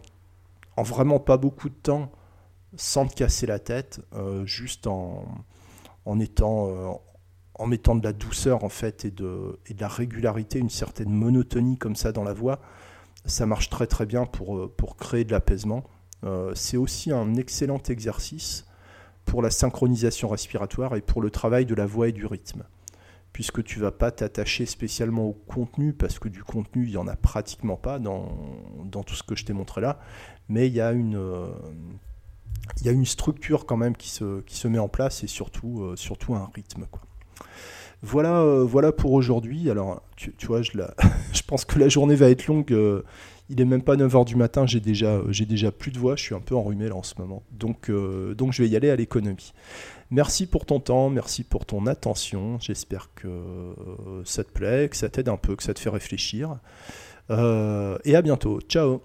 en 0.77 0.83
vraiment 0.83 1.19
pas 1.19 1.37
beaucoup 1.37 1.69
de 1.69 1.75
temps, 1.75 2.11
sans 2.77 3.07
te 3.07 3.15
casser 3.15 3.47
la 3.47 3.59
tête, 3.59 4.01
juste 4.45 4.87
en, 4.87 5.25
en 6.05 6.21
étant 6.21 7.01
en 7.61 7.67
mettant 7.67 7.95
de 7.95 8.03
la 8.03 8.15
douceur 8.15 8.65
en 8.65 8.71
fait 8.71 9.05
et 9.05 9.11
de, 9.11 9.59
et 9.67 9.75
de 9.75 9.81
la 9.83 9.89
régularité, 9.89 10.59
une 10.59 10.71
certaine 10.71 11.11
monotonie 11.11 11.77
comme 11.77 11.95
ça 11.95 12.11
dans 12.11 12.25
la 12.25 12.33
voix, 12.33 12.59
ça 13.27 13.45
marche 13.45 13.69
très 13.69 13.87
très 13.87 14.07
bien 14.07 14.25
pour, 14.25 14.57
euh, 14.57 14.75
pour 14.75 14.97
créer 14.97 15.25
de 15.25 15.33
l'apaisement. 15.33 15.85
Euh, 16.25 16.53
c'est 16.55 16.79
aussi 16.79 17.13
un 17.13 17.35
excellent 17.35 17.83
exercice 17.89 18.67
pour 19.27 19.43
la 19.43 19.51
synchronisation 19.51 20.29
respiratoire 20.29 20.97
et 20.97 21.03
pour 21.03 21.21
le 21.21 21.31
travail 21.31 21.67
de 21.67 21.75
la 21.75 21.85
voix 21.85 22.09
et 22.09 22.13
du 22.13 22.25
rythme. 22.25 22.65
Puisque 23.35 23.63
tu 23.63 23.79
vas 23.79 23.93
pas 23.93 24.11
t'attacher 24.11 24.65
spécialement 24.65 25.27
au 25.27 25.35
contenu, 25.35 25.93
parce 25.93 26.19
que 26.19 26.29
du 26.29 26.43
contenu, 26.43 26.85
il 26.85 26.91
n'y 26.91 26.97
en 26.97 27.07
a 27.07 27.15
pratiquement 27.15 27.77
pas 27.77 27.99
dans, 27.99 28.33
dans, 28.87 29.03
tout 29.05 29.15
ce 29.15 29.23
que 29.23 29.37
je 29.37 29.45
t'ai 29.45 29.53
montré 29.53 29.83
là, 29.83 30.01
mais 30.49 30.67
il 30.67 30.73
y 30.73 30.81
a 30.81 30.93
une, 30.93 31.17
euh, 31.17 31.47
il 32.81 32.87
y 32.87 32.89
a 32.89 32.93
une 32.93 33.07
structure 33.07 33.67
quand 33.67 33.77
même 33.77 33.97
qui 33.97 34.09
se, 34.09 34.69
met 34.69 34.79
en 34.79 34.89
place 34.89 35.25
et 35.25 35.27
surtout, 35.27 35.93
surtout 35.97 36.35
un 36.35 36.51
rythme. 36.55 36.87
Euh, 38.03 38.65
voilà 38.65 38.93
pour 38.93 39.13
aujourd'hui. 39.13 39.71
Alors, 39.71 40.03
tu, 40.17 40.33
vois, 40.47 40.63
je, 40.63 41.43
pense 41.47 41.65
que 41.65 41.79
la 41.79 41.89
journée 41.89 42.15
va 42.15 42.31
être 42.31 42.47
longue. 42.47 42.73
Euh, 42.73 43.03
il 43.49 43.61
est 43.61 43.65
même 43.65 43.83
pas 43.83 43.97
9h 43.97 44.25
du 44.27 44.37
matin, 44.37 44.65
j'ai 44.65 44.79
déjà, 44.79 45.21
plus 45.77 45.91
de 45.91 45.99
voix, 45.99 46.15
je 46.15 46.23
suis 46.23 46.37
un 46.37 46.41
peu 46.41 46.55
enrhumé 46.55 46.89
là 46.89 46.95
en 46.95 47.03
ce 47.03 47.15
moment. 47.19 47.43
Donc, 47.51 47.91
euh, 47.91 48.33
donc 48.35 48.53
je 48.53 48.63
vais 48.63 48.69
y 48.69 48.77
aller 48.77 48.91
à 48.91 48.95
l'économie. 48.95 49.53
Merci 50.13 50.47
pour 50.47 50.67
ton 50.67 50.79
temps, 50.79 51.11
merci 51.11 51.43
pour 51.43 51.67
ton 51.67 51.89
attention. 51.89 52.61
J'espère 52.61 53.11
que 53.17 53.75
ça 54.25 54.45
te 54.45 54.53
plaît, 54.53 54.89
que 54.89 54.97
ça 54.97 55.09
t'aide 55.09 55.29
un 55.29 55.37
peu, 55.37 55.57
que 55.57 55.65
ça 55.65 55.75
te 55.75 55.81
fait 55.81 55.91
réfléchir. 55.91 56.59
et 57.29 58.15
à 58.15 58.23
bientôt. 58.23 58.61
Ciao 58.69 59.03